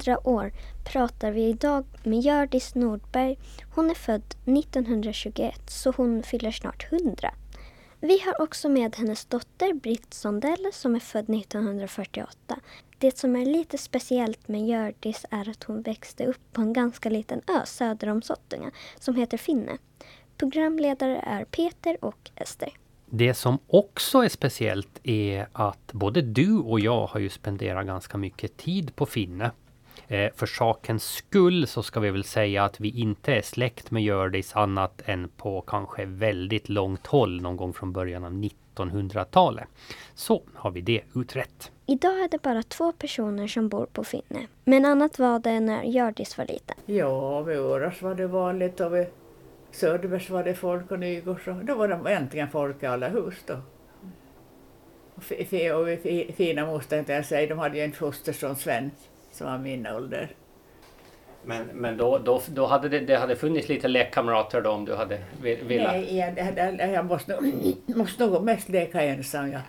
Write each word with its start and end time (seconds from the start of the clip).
I 0.00 0.02
Barn 0.02 0.12
i 0.12 0.16
hundra 0.16 0.28
år 0.28 0.52
pratar 0.84 1.30
vi 1.32 1.48
idag 1.48 1.84
med 2.02 2.20
Hjördis 2.20 2.74
Nordberg. 2.74 3.38
Hon 3.74 3.90
är 3.90 3.94
född 3.94 4.34
1921 4.46 5.70
så 5.70 5.92
hon 5.96 6.22
fyller 6.22 6.50
snart 6.50 6.92
100. 6.92 7.34
Vi 8.00 8.20
har 8.20 8.42
också 8.42 8.68
med 8.68 8.96
hennes 8.96 9.24
dotter 9.24 9.74
Britt 9.74 10.14
Sondell 10.14 10.70
som 10.72 10.94
är 10.94 11.00
född 11.00 11.30
1948. 11.30 12.60
Det 12.98 13.18
som 13.18 13.36
är 13.36 13.46
lite 13.46 13.78
speciellt 13.78 14.48
med 14.48 14.66
Hjördis 14.66 15.26
är 15.30 15.50
att 15.50 15.64
hon 15.64 15.82
växte 15.82 16.26
upp 16.26 16.52
på 16.52 16.60
en 16.60 16.72
ganska 16.72 17.10
liten 17.10 17.40
ö 17.46 17.66
söder 17.66 18.08
om 18.08 18.22
Sottunga 18.22 18.70
som 19.00 19.14
heter 19.14 19.38
Finne. 19.38 19.78
Programledare 20.36 21.20
är 21.26 21.44
Peter 21.44 22.04
och 22.04 22.30
Ester. 22.36 22.72
Det 23.12 23.34
som 23.34 23.58
också 23.66 24.24
är 24.24 24.28
speciellt 24.28 25.00
är 25.02 25.48
att 25.52 25.92
både 25.92 26.22
du 26.22 26.58
och 26.58 26.80
jag 26.80 27.06
har 27.06 27.20
ju 27.20 27.28
spenderat 27.28 27.86
ganska 27.86 28.18
mycket 28.18 28.56
tid 28.56 28.96
på 28.96 29.06
Finne. 29.06 29.50
Eh, 30.10 30.30
för 30.36 30.46
sakens 30.46 31.04
skull 31.04 31.66
så 31.66 31.82
ska 31.82 32.00
vi 32.00 32.10
väl 32.10 32.24
säga 32.24 32.64
att 32.64 32.80
vi 32.80 32.88
inte 33.00 33.34
är 33.34 33.42
släkt 33.42 33.90
med 33.90 34.02
Hjördis 34.02 34.56
annat 34.56 35.02
än 35.06 35.28
på 35.36 35.60
kanske 35.60 36.04
väldigt 36.04 36.68
långt 36.68 37.06
håll 37.06 37.40
någon 37.42 37.56
gång 37.56 37.72
från 37.72 37.92
början 37.92 38.24
av 38.24 38.32
1900-talet. 38.32 39.68
Så 40.14 40.42
har 40.54 40.70
vi 40.70 40.80
det 40.80 41.00
utrett. 41.14 41.72
Idag 41.86 42.20
är 42.20 42.28
det 42.28 42.42
bara 42.42 42.62
två 42.62 42.92
personer 42.92 43.46
som 43.46 43.68
bor 43.68 43.86
på 43.86 44.04
Finne. 44.04 44.46
Men 44.64 44.84
annat 44.84 45.18
var 45.18 45.38
det 45.38 45.60
när 45.60 45.82
Hjördis 45.82 46.38
var 46.38 46.44
liten. 46.44 46.76
Ja, 46.86 47.40
vid 47.42 47.58
Åras 47.58 48.02
var 48.02 48.14
det 48.14 48.26
vanligt 48.26 48.80
och 48.80 48.94
vid 48.94 49.06
Söderbergs 49.70 50.30
var 50.30 50.44
det 50.44 50.54
folk 50.54 50.90
och 50.90 50.98
Nygårds. 50.98 51.44
Då 51.62 51.74
var 51.74 51.88
det 51.88 52.10
äntligen 52.14 52.48
folk 52.50 52.82
i 52.82 52.86
alla 52.86 53.08
hus 53.08 53.34
då. 53.46 53.54
Och 55.14 55.22
och 55.80 56.02
fi- 56.02 56.32
fina 56.36 56.66
moster 56.66 56.96
tänkte 56.96 57.12
jag 57.12 57.26
säga, 57.26 57.48
de 57.48 57.58
hade 57.58 57.78
ju 57.78 57.84
en 57.84 57.92
fosterson 57.92 58.56
Sven 58.56 58.90
som 59.32 59.46
var 59.46 59.58
min 59.58 59.86
ålder. 59.86 60.28
Men, 61.44 61.66
men 61.74 61.96
då, 61.96 62.18
då, 62.18 62.42
då 62.48 62.66
hade 62.66 62.88
det, 62.88 63.00
det 63.00 63.16
hade 63.16 63.36
funnits 63.36 63.68
lite 63.68 63.88
lekkamrater 63.88 64.60
då 64.60 64.70
om 64.70 64.84
du 64.84 64.94
hade 64.94 65.18
ve- 65.42 65.58
velat? 65.62 65.92
Nej, 65.92 66.16
jag, 66.16 66.56
jag, 66.78 66.92
jag 66.92 67.04
måste, 67.04 67.40
nog, 67.40 67.74
måste 67.96 68.26
nog 68.26 68.44
mest 68.44 68.68
leka 68.68 69.02
ensam. 69.02 69.52
Ja. 69.52 69.60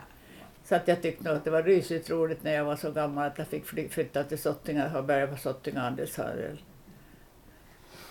Så 0.63 0.75
att 0.75 0.87
jag 0.87 1.01
tyckte 1.01 1.23
nog 1.23 1.33
att 1.37 1.43
det 1.43 1.51
var 1.51 1.63
rysligt 1.63 2.09
roligt 2.09 2.43
när 2.43 2.53
jag 2.53 2.65
var 2.65 2.75
så 2.75 2.91
gammal 2.91 3.27
att 3.27 3.37
jag 3.37 3.47
fick 3.47 3.65
fly- 3.65 3.89
flytta 3.89 4.23
till 4.23 4.37
Sottinga 4.37 4.97
och 4.97 5.03
börja 5.03 5.27
på 5.27 5.35
Sottinga 5.37 5.79
handelshandel. 5.79 6.57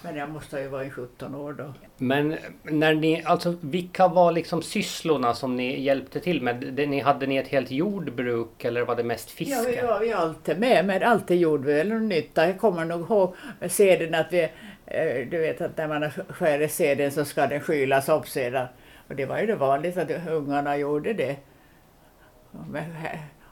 Men 0.02 0.16
jag 0.16 0.30
måste 0.30 0.60
ju 0.60 0.68
varit 0.68 0.92
17 0.92 1.34
år 1.34 1.52
då. 1.52 1.74
Men 1.96 2.36
när 2.62 2.94
ni, 2.94 3.22
alltså 3.24 3.54
vilka 3.60 4.08
var 4.08 4.32
liksom 4.32 4.62
sysslorna 4.62 5.34
som 5.34 5.56
ni 5.56 5.80
hjälpte 5.80 6.20
till 6.20 6.42
med? 6.42 6.88
Ni, 6.88 7.00
hade 7.00 7.26
ni 7.26 7.36
ett 7.36 7.48
helt 7.48 7.70
jordbruk 7.70 8.64
eller 8.64 8.82
var 8.82 8.96
det 8.96 9.04
mest 9.04 9.30
fiske? 9.30 9.54
Ja, 9.54 9.80
vi 9.82 9.86
var 9.86 10.00
vi 10.00 10.12
alltid 10.12 10.58
med, 10.60 10.84
men 10.84 11.02
alltid 11.02 11.40
gjorde 11.40 11.66
vi 11.66 11.74
väl 11.74 11.92
nytta. 11.92 12.46
Jag 12.46 12.58
kommer 12.58 12.84
nog 12.84 13.00
ihåg 13.00 13.34
seden 13.68 14.14
att 14.14 14.32
vi, 14.32 14.42
eh, 14.86 15.28
du 15.30 15.38
vet 15.38 15.60
att 15.60 15.76
när 15.76 15.88
man 15.88 16.10
skär 16.10 16.68
seden 16.68 17.10
så 17.10 17.24
ska 17.24 17.46
den 17.46 17.60
skylas 17.60 18.08
upp 18.08 18.28
sedan. 18.28 18.66
Och 19.08 19.16
det 19.16 19.26
var 19.26 19.38
ju 19.38 19.46
det 19.46 19.56
vanligt 19.56 19.96
att 19.96 20.28
ungarna 20.28 20.76
gjorde 20.76 21.12
det. 21.12 21.36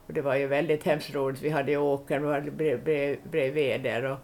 Och 0.07 0.15
det 0.15 0.21
var 0.21 0.35
ju 0.35 0.47
väldigt 0.47 0.85
hemskt 0.85 1.15
roligt. 1.15 1.43
Vi 1.43 1.51
hade 1.51 1.71
ju 1.71 1.79
åker, 1.79 2.21
bredvid 3.31 3.83
där 3.83 4.05
och 4.05 4.19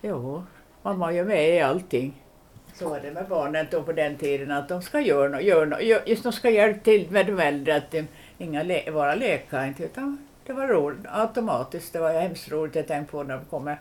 jo, 0.00 0.44
man 0.82 0.98
var 0.98 1.10
ju 1.10 1.24
med 1.24 1.56
i 1.56 1.60
allting. 1.60 2.22
Så 2.74 2.88
var 2.88 3.00
det 3.00 3.10
med 3.10 3.28
barnen 3.28 3.66
då 3.70 3.82
på 3.82 3.92
den 3.92 4.16
tiden 4.16 4.50
att 4.50 4.68
de 4.68 4.82
ska 4.82 5.00
göra 5.00 5.28
något, 5.28 5.42
gör 5.42 5.66
något, 5.66 6.06
just 6.06 6.22
de 6.22 6.32
ska 6.32 6.50
hjälpa 6.50 6.84
till 6.84 7.10
med 7.10 7.26
de 7.26 7.40
äldre 7.40 7.76
att 7.76 7.90
de, 7.90 8.06
inga 8.38 8.62
le, 8.62 8.90
vara 8.90 9.14
leka 9.14 9.66
inte 9.66 9.84
utan 9.84 10.28
det 10.46 10.52
var 10.52 10.68
roligt 10.68 11.06
automatiskt. 11.08 11.92
Det 11.92 11.98
var 11.98 12.12
hemskt 12.12 12.50
roligt 12.50 12.74
jag 12.74 12.86
tänkte 12.86 13.12
på 13.12 13.22
när 13.22 13.36
de 13.36 13.44
kommer 13.44 13.78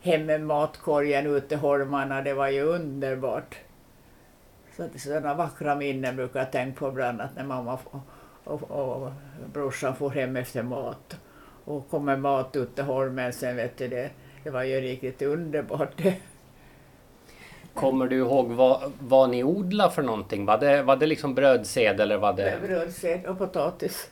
hem 0.00 0.26
med 0.26 0.40
matkorgen 0.40 1.26
ut 1.26 1.48
till 1.48 1.58
holmarna. 1.58 2.22
Det 2.22 2.34
var 2.34 2.48
ju 2.48 2.62
underbart. 2.62 3.56
Så 4.76 4.88
sådana 4.96 5.34
vackra 5.34 5.74
minnen 5.74 6.16
brukar 6.16 6.40
jag 6.40 6.52
tänka 6.52 6.78
på 6.78 6.88
ibland 6.88 7.20
att 7.20 7.36
när 7.36 7.44
mamma 7.44 7.78
och, 7.84 8.00
och, 8.44 8.70
och 8.70 9.12
brorsan 9.52 9.96
får 9.96 10.10
hem 10.10 10.36
efter 10.36 10.62
mat 10.62 11.16
och 11.64 11.90
kommer 11.90 12.16
mat 12.16 12.56
ut 12.56 12.74
till 12.74 12.84
holmen 12.84 13.32
sen 13.32 13.56
vet 13.56 13.78
du 13.78 13.88
det. 13.88 14.10
Det 14.42 14.50
var 14.50 14.62
ju 14.62 14.80
riktigt 14.80 15.22
underbart. 15.22 16.02
Kommer 17.74 18.06
du 18.06 18.16
ihåg 18.16 18.48
vad, 18.48 18.92
vad 19.00 19.30
ni 19.30 19.44
odlade 19.44 19.94
för 19.94 20.02
någonting? 20.02 20.46
Var 20.46 20.58
det, 20.58 20.82
var 20.82 20.96
det 20.96 21.06
liksom 21.06 21.34
brödsed 21.34 22.00
eller 22.00 22.18
var 22.18 22.32
det... 22.32 22.58
Brödsed 22.62 23.26
och 23.26 23.38
potatis. 23.38 24.10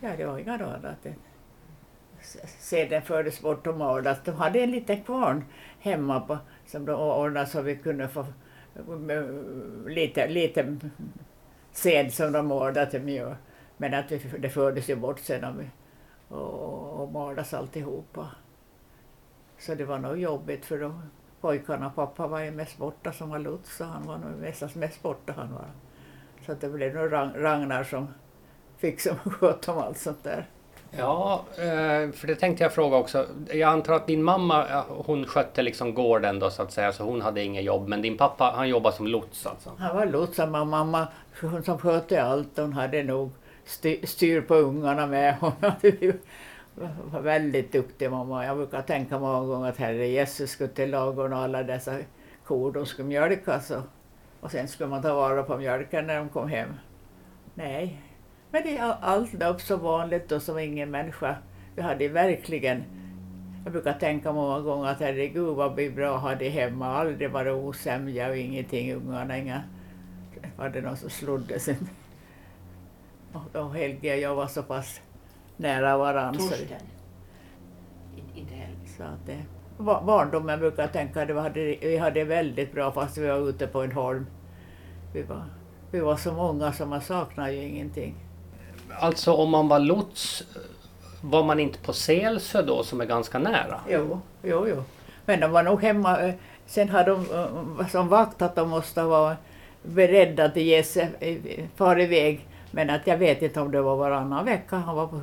Ja, 0.00 0.08
det 0.16 0.24
var 0.24 0.38
inga 0.38 0.54
annat. 0.54 1.06
Seden 2.58 3.02
fördes 3.02 3.40
bort 3.40 3.66
och 3.66 3.76
maldes. 3.76 4.18
De 4.24 4.30
hade 4.30 4.60
en 4.60 4.70
liten 4.70 5.02
kvarn 5.02 5.44
hemma 5.80 6.20
på, 6.20 6.38
som 6.66 6.84
de 6.84 6.92
ordnade 6.92 7.46
så 7.46 7.62
vi 7.62 7.76
kunde 7.76 8.08
få 8.08 8.26
lite, 9.86 10.28
lite 10.28 10.76
sed 11.72 12.12
som 12.12 12.32
de 12.32 12.52
ordnade 12.52 12.90
till 12.90 13.02
mjöl. 13.02 13.34
Men 13.76 13.94
att 13.94 14.12
vi, 14.12 14.18
det 14.38 14.48
fördes 14.48 14.90
ju 14.90 14.96
bort 14.96 15.18
sen 15.18 15.44
och, 16.28 16.36
och, 16.38 17.02
och 17.02 17.12
maldes 17.12 17.54
alltihopa. 17.54 18.28
Så 19.58 19.74
det 19.74 19.84
var 19.84 19.98
nog 19.98 20.18
jobbigt 20.18 20.64
för 20.64 20.78
de 20.78 21.02
pojkarna. 21.40 21.90
Pappa 21.90 22.26
var 22.26 22.40
ju 22.40 22.50
mest 22.50 22.78
borta 22.78 23.12
som 23.12 23.30
var 23.30 23.38
lots 23.38 23.76
så 23.76 23.84
han 23.84 24.06
var 24.06 24.18
nog 24.18 24.30
mest, 24.40 24.74
mest 24.74 25.02
borta 25.02 25.32
han 25.36 25.52
var. 25.54 25.66
Så 26.46 26.54
det 26.60 26.68
blev 26.68 26.94
nog 26.94 27.12
Ragn- 27.12 27.36
Ragnar 27.42 27.84
som 27.84 28.08
fick 28.78 29.00
som 29.00 29.16
sköt 29.16 29.68
om 29.68 29.78
allt 29.78 29.98
sånt 29.98 30.24
där. 30.24 30.46
Ja, 30.90 31.44
eh, 31.56 32.12
för 32.12 32.26
det 32.26 32.34
tänkte 32.34 32.64
jag 32.64 32.72
fråga 32.72 32.96
också. 32.96 33.26
Jag 33.52 33.62
antar 33.72 33.92
att 33.94 34.06
din 34.06 34.22
mamma, 34.22 34.84
hon 34.88 35.26
skötte 35.26 35.62
liksom 35.62 35.94
gården 35.94 36.38
då 36.38 36.50
så 36.50 36.62
att 36.62 36.72
säga, 36.72 36.92
så 36.92 37.04
hon 37.04 37.20
hade 37.20 37.42
inget 37.42 37.64
jobb. 37.64 37.88
Men 37.88 38.02
din 38.02 38.16
pappa, 38.16 38.52
han 38.56 38.68
jobbade 38.68 38.96
som 38.96 39.06
lots 39.06 39.46
alltså? 39.46 39.70
Han 39.78 39.96
var 39.96 40.06
lots, 40.06 40.38
och 40.38 40.48
mamma 40.48 41.08
hon 41.40 41.62
som 41.62 41.78
skötte 41.78 42.22
allt. 42.22 42.56
Hon 42.56 42.72
hade 42.72 43.02
nog 43.02 43.30
styr, 44.04 44.40
på 44.40 44.54
ungarna 44.54 45.06
med. 45.06 45.36
Hon 45.40 45.52
hade 45.60 46.12
var 47.12 47.20
väldigt 47.20 47.72
duktig 47.72 48.10
mamma. 48.10 48.44
Jag 48.44 48.56
brukar 48.56 48.82
tänka 48.82 49.18
många 49.18 49.46
gånger 49.46 49.68
att 49.68 49.76
herre 49.76 50.08
Jesus 50.08 50.50
skulle 50.50 50.68
till 50.68 50.90
ladugården 50.90 51.32
och 51.32 51.38
alla 51.38 51.62
dessa 51.62 51.98
kor 52.44 52.72
de 52.72 52.86
skulle 52.86 53.08
mjölkas. 53.08 53.70
Och, 53.70 53.82
och 54.40 54.50
sen 54.50 54.68
skulle 54.68 54.88
man 54.88 55.02
ta 55.02 55.14
vara 55.14 55.42
på 55.42 55.56
mjölken 55.56 56.06
när 56.06 56.16
de 56.16 56.28
kom 56.28 56.48
hem. 56.48 56.68
Nej, 57.54 58.02
men 58.50 58.62
det 58.62 58.78
är 58.78 58.96
allt 59.00 59.42
upp 59.42 59.60
så 59.60 59.76
vanligt 59.76 60.32
och 60.32 60.42
som 60.42 60.58
ingen 60.58 60.90
människa. 60.90 61.36
Vi 61.74 61.82
hade 61.82 62.08
verkligen 62.08 62.84
jag 63.64 63.72
brukar 63.72 63.92
tänka 63.92 64.32
många 64.32 64.60
gånger 64.60 64.88
att 64.88 65.00
herregud 65.00 65.56
vad 65.56 65.74
blir 65.74 65.90
bra 65.90 66.16
att 66.16 66.22
ha 66.22 66.34
det 66.34 66.48
hemma. 66.48 66.86
Aldrig 66.86 67.32
bara 67.32 67.54
osämja 67.54 68.28
och 68.28 68.36
ingenting. 68.36 68.94
Ungarna 68.94 69.38
inga... 69.38 69.62
Var 70.56 70.68
det 70.68 70.80
någon 70.80 70.96
som 70.96 71.10
slodde 71.10 71.60
sen? 71.60 71.88
Och, 73.32 73.56
och 73.56 73.74
Helge 73.74 74.14
och 74.14 74.20
jag 74.20 74.34
var 74.34 74.46
så 74.46 74.62
pass 74.62 75.00
nära 75.58 75.96
varandra. 75.98 76.40
Så, 76.40 76.48
Torsten. 76.48 76.66
I- 78.16 78.38
Inte 78.40 78.54
heller. 78.54 78.76
så 78.96 79.02
att 79.02 79.26
det, 79.26 79.38
ba- 79.78 80.02
barndomen 80.02 80.58
brukar 80.60 80.82
jag 80.82 80.92
tänka 80.92 81.22
att 81.22 81.28
vi 81.28 81.32
hade, 81.40 81.60
vi 81.80 81.98
hade 81.98 82.24
väldigt 82.24 82.72
bra 82.72 82.92
fast 82.92 83.18
vi 83.18 83.26
var 83.26 83.48
ute 83.48 83.66
på 83.66 83.82
en 83.82 83.92
holm. 83.92 84.26
Vi 85.12 85.22
var, 85.22 85.44
vi 85.90 86.00
var 86.00 86.16
så 86.16 86.32
många 86.32 86.72
så 86.72 86.86
man 86.86 87.00
saknar 87.00 87.48
ju 87.48 87.62
ingenting. 87.62 88.14
Alltså 89.00 89.32
om 89.32 89.50
man 89.50 89.68
var 89.68 89.78
lots, 89.78 90.42
var 91.22 91.44
man 91.44 91.60
inte 91.60 91.78
på 91.78 91.92
Selsö 91.92 92.62
då 92.62 92.82
som 92.82 93.00
är 93.00 93.04
ganska 93.06 93.38
nära? 93.38 93.80
Jo, 93.88 94.20
jo, 94.42 94.66
jo. 94.68 94.82
Men 95.24 95.40
de 95.40 95.50
var 95.50 95.62
nog 95.62 95.82
hemma. 95.82 96.20
eh, 96.20 96.34
Sen 96.66 96.88
har 96.88 97.04
de 97.04 97.26
eh, 97.80 97.88
som 97.88 98.08
vakt 98.08 98.42
att 98.42 98.54
de 98.56 98.68
måste 98.68 99.02
vara 99.02 99.36
beredda 99.82 100.44
att 100.44 100.56
ge 100.56 100.82
sig, 100.82 101.08
eh, 101.20 101.64
fara 101.76 102.02
iväg. 102.02 102.47
Men 102.70 102.90
att 102.90 103.06
jag 103.06 103.16
vet 103.18 103.42
inte 103.42 103.60
om 103.60 103.70
det 103.72 103.82
var 103.82 103.96
varannan 103.96 104.44
vecka 104.44 104.76
han 104.76 104.96
var 104.96 105.06
på 105.06 105.16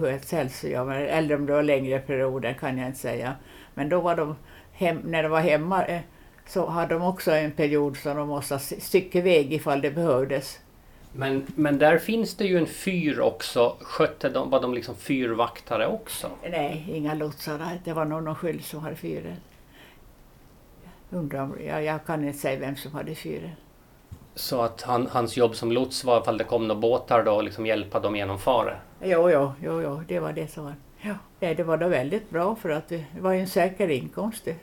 men- 0.86 1.08
eller 1.08 1.36
om 1.36 1.46
det 1.46 1.54
var 1.54 1.64
längre 1.64 2.00
perioder 2.00 2.54
kan 2.54 2.78
jag 2.78 2.88
inte 2.88 3.00
säga. 3.00 3.36
Men 3.74 3.90
då 3.90 4.02
var 4.02 4.16
de, 4.16 4.36
hem, 4.74 4.98
när 5.06 5.24
de 5.24 5.30
var 5.30 5.42
hemma 5.42 5.86
eh, 5.86 6.02
så 6.48 6.66
hade 6.66 6.94
de 6.94 7.04
också 7.04 7.32
en 7.32 7.52
period 7.52 7.98
som 7.98 8.18
de 8.18 8.28
måste 8.28 8.60
sticka 8.60 9.20
iväg 9.20 9.54
ifall 9.54 9.82
det 9.82 9.92
behövdes. 9.92 10.60
Men, 11.14 11.46
men 11.56 11.78
där 11.78 11.98
finns 11.98 12.36
det 12.36 12.46
ju 12.46 12.58
en 12.58 12.66
fyr 12.66 13.20
också. 13.20 13.78
Skötte 13.82 14.30
de, 14.30 14.50
var 14.50 14.62
de 14.62 14.74
liksom 14.74 14.96
fyrvaktare 14.96 15.88
också? 15.88 16.30
Nej, 16.50 16.86
inga 16.94 17.14
lotsar. 17.14 17.80
Det 17.84 17.94
var 17.94 18.06
någon 18.06 18.36
skyld 18.36 18.64
som 18.64 18.80
hade 18.80 18.96
fyren. 18.96 19.36
Undrar 21.10 21.42
om, 21.44 21.58
ja, 21.68 21.82
jag 21.82 22.06
kan 22.06 22.28
inte 22.28 22.38
säga 22.40 22.60
vem 22.60 22.76
som 22.76 22.94
hade 22.94 23.16
fyren. 23.16 23.52
Så 24.36 24.62
att 24.62 24.82
han, 24.82 25.08
hans 25.08 25.38
jobb 25.38 25.56
som 25.56 25.72
lots 25.72 26.04
var 26.04 26.22
ifall 26.22 26.38
det 26.38 26.44
kom 26.44 26.68
några 26.68 26.82
båtar 26.82 27.24
då 27.24 27.32
och 27.32 27.44
liksom 27.44 27.66
hjälpa 27.66 28.00
dem 28.00 28.16
genom 28.16 28.40
fare? 28.40 28.78
Jo, 29.02 29.30
jo, 29.30 29.54
jo, 29.62 29.82
jo, 29.82 30.02
det 30.08 30.20
var 30.20 30.34
det 30.34 30.48
som 30.48 30.64
var. 30.64 30.76
Ja. 31.02 31.16
Det 31.40 31.64
var 31.64 31.78
då 31.78 31.88
väldigt 31.88 32.30
bra 32.30 32.56
för 32.56 32.70
att 32.70 32.90
det 32.90 33.06
var 33.20 33.34
ju 33.34 33.40
en 33.40 33.48
säker 33.48 33.88
inkomst. 33.88 34.46
Det, 34.46 34.56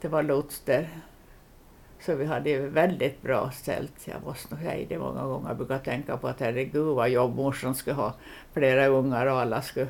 det 0.00 0.08
var 0.08 0.22
lots 0.22 0.60
där. 0.60 0.88
Så 2.00 2.14
vi 2.14 2.24
hade 2.24 2.58
väldigt 2.58 3.22
bra 3.22 3.50
ställt. 3.50 3.92
Jag 4.04 4.22
måste 4.24 4.54
nog 4.54 4.64
säga 4.64 4.86
det 4.88 4.98
många 4.98 5.24
gånger. 5.24 5.48
Jag 5.48 5.56
brukar 5.56 5.78
tänka 5.78 6.16
på 6.16 6.28
att 6.28 6.40
herregud 6.40 6.86
vad 6.86 7.08
jobb 7.08 7.36
morsan 7.36 7.74
skulle 7.74 7.96
ha. 7.96 8.14
Flera 8.52 8.86
ungar 8.86 9.26
och 9.26 9.40
alla 9.40 9.62
skulle 9.62 9.86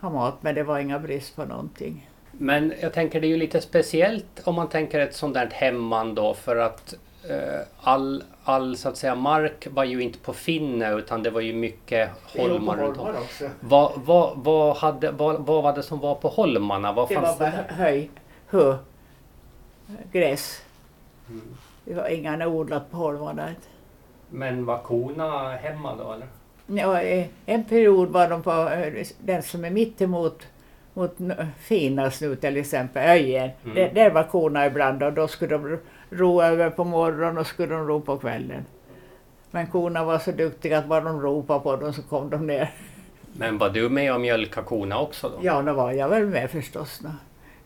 ha 0.00 0.10
mat, 0.10 0.34
men 0.40 0.54
det 0.54 0.62
var 0.62 0.78
inga 0.78 0.98
brist 0.98 1.36
på 1.36 1.44
någonting. 1.44 2.10
Men 2.32 2.72
jag 2.80 2.92
tänker 2.92 3.20
det 3.20 3.26
är 3.26 3.28
ju 3.28 3.36
lite 3.36 3.60
speciellt 3.60 4.42
om 4.44 4.54
man 4.54 4.68
tänker 4.68 5.00
ett 5.00 5.14
sånt 5.14 5.34
där 5.34 5.50
hemman 5.52 6.14
då 6.14 6.34
för 6.34 6.56
att 6.56 6.94
all, 7.80 8.24
all 8.44 8.76
så 8.76 8.88
att 8.88 8.96
säga 8.96 9.14
mark 9.14 9.66
var 9.70 9.84
ju 9.84 10.00
inte 10.02 10.18
på 10.18 10.32
Finne 10.32 10.94
utan 10.94 11.22
det 11.22 11.30
var 11.30 11.40
ju 11.40 11.52
mycket 11.54 12.10
holmar 12.38 12.76
runt 12.76 12.98
om. 12.98 13.08
också. 13.08 13.50
Vad, 13.60 13.92
vad, 13.96 14.32
vad, 14.36 14.76
hade, 14.76 15.10
vad, 15.10 15.46
vad 15.46 15.62
var 15.62 15.72
det 15.72 15.82
som 15.82 15.98
var 16.00 16.14
på 16.14 16.28
holmarna? 16.28 16.92
Vad 16.92 17.08
Det 17.08 17.14
var 17.14 17.22
fanns 17.22 17.38
bara 17.38 17.50
det? 17.50 17.74
höj, 17.74 18.10
hö, 18.46 18.76
gräs. 20.12 20.62
Mm. 21.28 21.56
Det 21.84 21.94
var 21.94 22.08
inga 22.08 22.46
odlat 22.46 22.90
på 22.90 22.96
holmarna. 22.96 23.48
Men 24.30 24.64
var 24.64 24.78
korna 24.78 25.50
hemma 25.56 25.94
då 25.96 26.12
eller? 26.12 26.26
Ja, 26.66 27.00
eh, 27.00 27.26
en 27.46 27.64
period 27.64 28.08
var 28.08 28.28
de 28.28 28.42
på 28.42 28.50
eh, 28.50 29.06
den 29.18 29.42
som 29.42 29.64
är 29.64 29.70
mittemot 29.70 30.46
mot 30.94 31.16
Finas 31.58 32.20
nu 32.20 32.36
till 32.36 32.56
exempel, 32.56 33.02
Öjen. 33.10 33.50
Mm. 33.64 33.74
Där, 33.74 33.90
där 33.94 34.10
var 34.10 34.22
korna 34.22 34.66
ibland 34.66 35.02
och 35.02 35.12
då 35.12 35.28
skulle 35.28 35.56
de 35.58 35.78
ro 36.10 36.42
över 36.42 36.70
på 36.70 36.84
morgonen 36.84 37.38
och 37.38 37.46
skulle 37.46 37.74
de 37.74 37.86
ro 37.86 38.00
på 38.00 38.18
kvällen. 38.18 38.64
Men 39.50 39.66
korna 39.66 40.04
var 40.04 40.18
så 40.18 40.30
duktiga 40.32 40.78
att 40.78 40.86
bara 40.86 41.00
de 41.00 41.20
ropade 41.20 41.60
på 41.60 41.76
dem 41.76 41.92
så 41.92 42.02
kom 42.02 42.30
de 42.30 42.46
ner. 42.46 42.70
Men 43.32 43.58
var 43.58 43.68
du 43.70 43.88
med 43.88 44.14
och 44.14 44.20
mjölka 44.20 44.62
korna 44.62 44.98
också 45.00 45.28
då? 45.28 45.34
Ja, 45.42 45.62
då 45.62 45.72
var 45.72 45.92
jag 45.92 46.08
väl 46.08 46.26
med 46.26 46.50
förstås. 46.50 46.98
Då. 47.02 47.10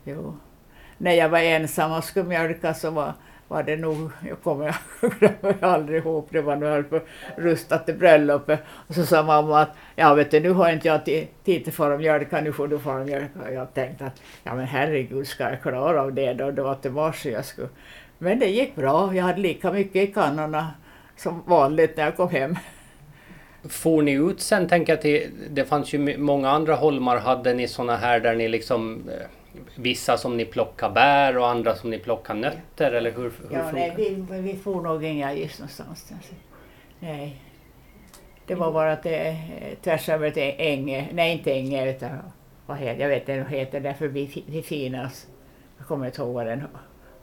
Jo. 0.04 0.36
När 0.98 1.12
jag 1.12 1.28
var 1.28 1.38
ensam 1.38 1.92
och 1.92 2.04
skulle 2.04 2.24
mjölka 2.28 2.74
så 2.74 2.90
var, 2.90 3.12
var 3.48 3.62
det 3.62 3.76
nog, 3.76 4.10
jag 4.28 4.42
kommer 4.42 4.66
jag 4.66 5.10
glömmer 5.18 5.64
aldrig 5.64 5.98
ihåg, 6.02 6.26
det 6.30 6.40
var 6.40 6.56
när 6.56 6.66
jag 6.66 6.74
höll 6.74 6.84
på 6.84 6.96
att 6.96 7.06
rusta 7.36 7.78
till 7.78 7.94
bröllopet. 7.94 8.60
Och 8.88 8.94
så 8.94 9.06
sa 9.06 9.22
mamma 9.22 9.60
att 9.60 9.70
ja 9.96 10.14
vet 10.14 10.30
du, 10.30 10.40
nu 10.40 10.50
har 10.50 10.72
inte 10.72 10.88
jag 10.88 11.00
ti- 11.00 11.26
tid 11.44 11.68
att 11.68 11.74
fara 11.74 11.94
och 11.94 12.00
mjölka, 12.00 12.40
nu 12.40 12.52
får 12.52 12.68
du 12.68 12.78
fara 12.78 13.00
och 13.00 13.06
mjölka. 13.06 13.40
Och 13.48 13.52
jag 13.54 13.74
tänkte 13.74 14.04
att 14.06 14.22
ja 14.44 14.54
men 14.54 14.66
herregud, 14.66 15.26
ska 15.26 15.50
jag 15.50 15.62
klara 15.62 16.02
av 16.02 16.12
det 16.14 16.32
då? 16.34 16.50
Det 16.50 16.62
var 16.62 16.74
till 16.74 16.90
mars 16.92 17.26
jag 17.26 17.44
skulle. 17.44 17.68
Men 18.22 18.38
det 18.38 18.46
gick 18.46 18.76
bra, 18.76 19.14
jag 19.14 19.24
hade 19.24 19.40
lika 19.40 19.72
mycket 19.72 20.08
i 20.08 20.12
kannorna 20.12 20.70
som 21.16 21.42
vanligt 21.46 21.96
när 21.96 22.04
jag 22.04 22.16
kom 22.16 22.28
hem. 22.28 22.56
For 23.68 24.02
ni 24.02 24.12
ut 24.12 24.40
sen 24.40 24.68
tänker 24.68 24.92
jag 24.92 25.02
till, 25.02 25.30
det 25.50 25.64
fanns 25.64 25.94
ju 25.94 26.18
många 26.18 26.50
andra 26.50 26.74
holmar, 26.74 27.18
hade 27.18 27.54
ni 27.54 27.68
såna 27.68 27.96
här 27.96 28.20
där 28.20 28.34
ni 28.34 28.48
liksom 28.48 29.08
eh, 29.08 29.26
Vissa 29.76 30.16
som 30.16 30.36
ni 30.36 30.44
plockar 30.44 30.90
bär 30.90 31.38
och 31.38 31.48
andra 31.48 31.74
som 31.74 31.90
ni 31.90 31.98
plockar 31.98 32.34
nötter 32.34 32.92
eller 32.92 33.10
hur, 33.10 33.22
hur 33.22 33.32
Ja, 33.50 33.70
nej, 33.72 33.94
vi, 33.96 34.24
vi 34.40 34.56
får 34.56 34.82
nog 34.82 35.04
inga 35.04 35.34
just 35.34 35.58
någonstans. 35.58 36.12
Alltså. 36.12 36.34
Nej. 36.98 37.36
Det 38.46 38.54
var 38.54 38.72
bara 38.72 38.92
att 38.92 39.02
det 39.02 39.16
är 39.16 39.36
tvärs 39.82 40.08
över 40.08 40.30
till 40.30 40.54
Änge, 40.58 41.08
nej 41.12 41.32
inte 41.32 41.52
Änge 41.52 41.90
utan 41.90 42.10
vad 42.66 42.76
heter, 42.76 43.00
jag 43.00 43.08
vet 43.08 43.20
inte 43.20 43.36
vad 43.42 43.50
det 43.50 43.56
heter, 43.56 43.80
där 43.80 43.92
förbi 43.92 44.26
till 44.26 44.64
Finas. 44.64 45.26
Jag 45.78 45.86
kommer 45.86 46.06
inte 46.06 46.22
ihåg 46.22 46.34
vad 46.34 46.46
den 46.46 46.62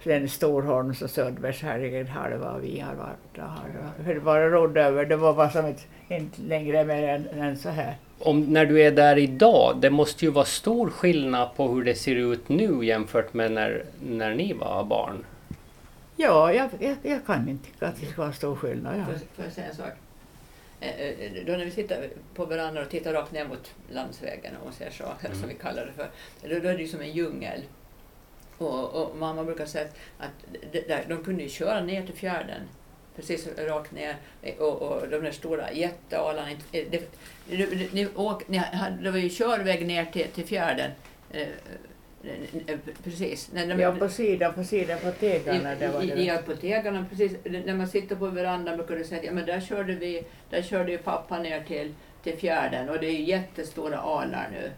är 0.04 0.28
Storholms 0.28 1.02
och 1.02 1.10
Söderbergs, 1.10 1.62
herregud 1.62 2.08
halva 2.08 2.58
vi 2.58 2.80
har 2.80 2.96
varit 2.96 3.36
där. 3.36 3.42
halva. 3.42 3.92
För 4.06 4.14
det 4.14 4.20
bara 4.22 4.50
rodde 4.50 4.82
över, 4.84 5.06
det 5.06 5.16
var 5.16 5.34
bara 5.34 5.50
som 5.50 5.66
ett, 5.66 5.88
inte 6.08 6.42
längre 6.42 6.84
mer 6.86 7.08
än, 7.08 7.28
än 7.28 7.58
så 7.58 7.70
här. 7.70 7.96
Om, 8.20 8.42
när 8.42 8.66
du 8.66 8.82
är 8.82 8.92
där 8.92 9.18
idag, 9.18 9.78
det 9.82 9.90
måste 9.90 10.26
ju 10.26 10.32
vara 10.32 10.46
stor 10.46 10.90
skillnad 10.90 11.56
på 11.56 11.68
hur 11.68 11.84
det 11.84 11.96
ser 11.96 12.16
ut 12.16 12.50
nu 12.50 12.86
jämfört 12.86 13.34
med 13.34 13.52
när, 13.52 13.84
när 14.08 14.36
ni 14.36 14.54
var 14.54 14.84
barn. 14.84 15.26
Ja, 16.16 16.54
jag, 16.54 16.70
jag, 16.80 16.96
jag 17.04 17.26
kan 17.26 17.50
inte 17.50 17.66
tycka 17.66 17.88
att 17.88 18.00
det 18.00 18.06
ska 18.06 18.22
vara 18.22 18.34
stor 18.34 18.56
skillnad. 18.56 18.94
Ja. 19.00 19.06
Får 19.36 19.46
jag- 19.46 19.54
säga 19.54 19.68
en 19.68 19.76
sak? 19.76 19.92
Eh, 20.80 20.90
eh, 21.02 21.32
Då 21.46 21.52
när 21.52 21.66
vi 21.66 21.72
sitter 21.72 22.10
på 22.36 22.46
verandan 22.46 22.84
och 22.84 22.90
tittar 22.90 23.14
rakt 23.14 23.32
ner 23.32 23.46
mot 23.48 23.74
landsvägen, 23.92 24.54
om 24.60 24.64
man 24.66 24.74
säger 24.74 24.92
så, 24.92 25.04
Mm. 25.26 25.38
som 25.40 25.50
vi 25.50 25.56
kallar 25.56 25.86
det 25.86 25.92
för, 25.92 26.08
då, 26.50 26.60
då 26.60 26.70
är 26.70 26.74
det 26.78 26.82
ju 26.82 26.88
som 26.88 27.02
en 27.02 27.12
djungel. 27.12 27.62
Och, 28.58 28.96
och 28.96 29.16
mamma 29.18 29.44
brukar 29.44 29.66
säga 29.66 29.88
att, 30.18 30.32
där, 30.88 31.06
de 31.10 31.24
kunde 31.24 31.44
ju 31.44 31.50
köra 31.50 31.82
ner 31.82 32.06
till 32.06 32.16
fjärden, 32.16 32.62
precis 33.16 33.48
rakt 33.58 33.92
ner, 33.92 34.16
och, 34.60 34.82
och 34.82 35.08
de 35.10 35.18
där 35.20 35.32
stora 35.32 35.72
jättealarna. 35.72 36.52
eh, 36.52 36.58
Det, 36.92 37.10
det, 37.50 37.94
ni 37.94 38.08
åk, 38.16 38.48
ni 38.48 38.58
hade, 38.58 39.04
det 39.04 39.12
var 39.12 39.18
ju 39.20 39.30
körväg 39.30 39.88
ner 39.88 40.06
till, 40.06 40.28
till 40.28 40.46
fjärden. 40.46 40.92
Eh, 41.32 41.42
eh, 42.68 42.78
precis. 43.04 43.50
När 43.54 43.68
de- 43.68 43.80
Ja, 43.80 43.92
på 43.92 44.10
sidan, 44.10 44.54
på 44.54 44.64
sidan 44.64 45.00
på 45.00 45.12
tegarna. 45.12 45.76
Där 45.76 45.92
var 45.92 46.04
I, 46.04 46.08
det. 46.08 46.14
i, 46.22 46.28
ja, 46.28 46.38
på 46.46 46.56
tegarna, 46.56 47.06
precis. 47.10 47.32
När 47.44 47.74
man 47.74 47.88
sitter 47.88 48.16
på 48.16 48.28
verandan 48.28 48.78
brukar 48.78 48.96
du 48.96 49.04
säga 49.04 49.20
att 49.20 49.26
ja, 49.26 49.32
men 49.32 49.46
där 49.46 49.62
körde, 49.62 49.94
vi, 49.94 50.24
där 50.50 50.62
körde 50.62 50.92
ju 50.92 50.98
pappa 50.98 51.40
ner 51.40 51.64
till, 51.64 51.94
till 52.24 52.38
fjärden 52.38 52.90
och 52.90 53.00
det 53.00 53.08
är 53.08 53.12
ju 53.12 53.24
jättestora 53.24 53.98
alar 53.98 54.50
nu. 54.52 54.72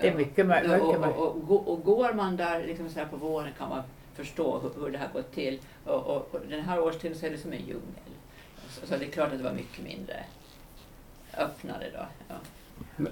Det 0.00 0.08
är 0.08 0.14
mycket 0.14 0.46
mö- 0.46 0.62
mycket 0.62 0.98
och, 1.16 1.26
och, 1.26 1.50
och, 1.50 1.68
och 1.72 1.84
går 1.84 2.12
man 2.12 2.36
där 2.36 2.62
liksom 2.66 2.88
så 2.88 2.98
här 2.98 3.06
på 3.06 3.16
våren 3.16 3.50
kan 3.58 3.68
man 3.68 3.82
förstå 4.14 4.58
hur, 4.58 4.84
hur 4.84 4.90
det 4.92 4.98
har 4.98 5.08
gått 5.12 5.32
till. 5.34 5.58
Och, 5.84 6.06
och, 6.06 6.28
och 6.34 6.40
den 6.48 6.60
här 6.60 6.80
årstiden 6.80 7.18
så 7.18 7.26
är 7.26 7.30
det 7.30 7.38
som 7.38 7.52
en 7.52 7.58
djungel. 7.58 8.12
Så, 8.68 8.86
så 8.86 8.96
det 8.96 9.04
är 9.04 9.10
klart 9.10 9.32
att 9.32 9.38
det 9.38 9.44
var 9.44 9.52
mycket 9.52 9.84
mindre 9.84 10.14
öppnare 11.38 11.84
då. 11.92 12.06
Ja. 12.28 12.34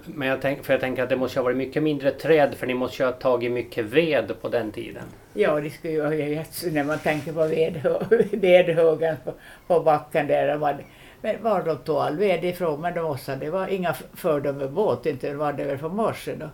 Men 0.04 0.28
jag, 0.28 0.42
tänk, 0.42 0.64
för 0.64 0.72
jag 0.72 0.80
tänker 0.80 1.02
att 1.02 1.08
det 1.08 1.16
måste 1.16 1.38
ha 1.38 1.44
varit 1.44 1.56
mycket 1.56 1.82
mindre 1.82 2.10
träd 2.10 2.54
för 2.54 2.66
ni 2.66 2.74
måste 2.74 3.02
ju 3.02 3.06
ha 3.06 3.12
tagit 3.12 3.52
mycket 3.52 3.84
ved 3.84 4.32
på 4.42 4.48
den 4.48 4.72
tiden. 4.72 5.02
Ja, 5.34 5.60
det 5.60 5.70
skulle 5.70 5.92
ju 5.92 6.02
ha 6.04 6.14
getts 6.14 6.64
när 6.64 6.84
man 6.84 6.98
tänker 6.98 7.32
på 7.32 7.40
vedhö- 7.40 8.28
vedhögen 8.40 9.16
på, 9.24 9.32
på 9.66 9.80
backen 9.80 10.26
där. 10.26 10.56
Var 10.56 10.72
det, 10.72 10.84
men 11.22 11.42
var 11.42 11.62
de 11.62 11.76
tog 11.78 11.96
all 11.96 12.16
ved 12.16 12.44
ifrån? 12.44 12.80
Men 12.80 12.94
de 12.94 13.00
måste, 13.00 13.36
det 13.36 13.50
var 13.50 13.68
inga 13.68 13.90
f- 13.90 14.02
för 14.14 14.40
dem 14.40 14.56
med 14.58 14.70
båt, 14.72 15.06
inte 15.06 15.34
var 15.34 15.52
det 15.52 15.64
väl 15.64 15.78
från 15.78 15.96
morse 15.96 16.34
då. 16.34 16.48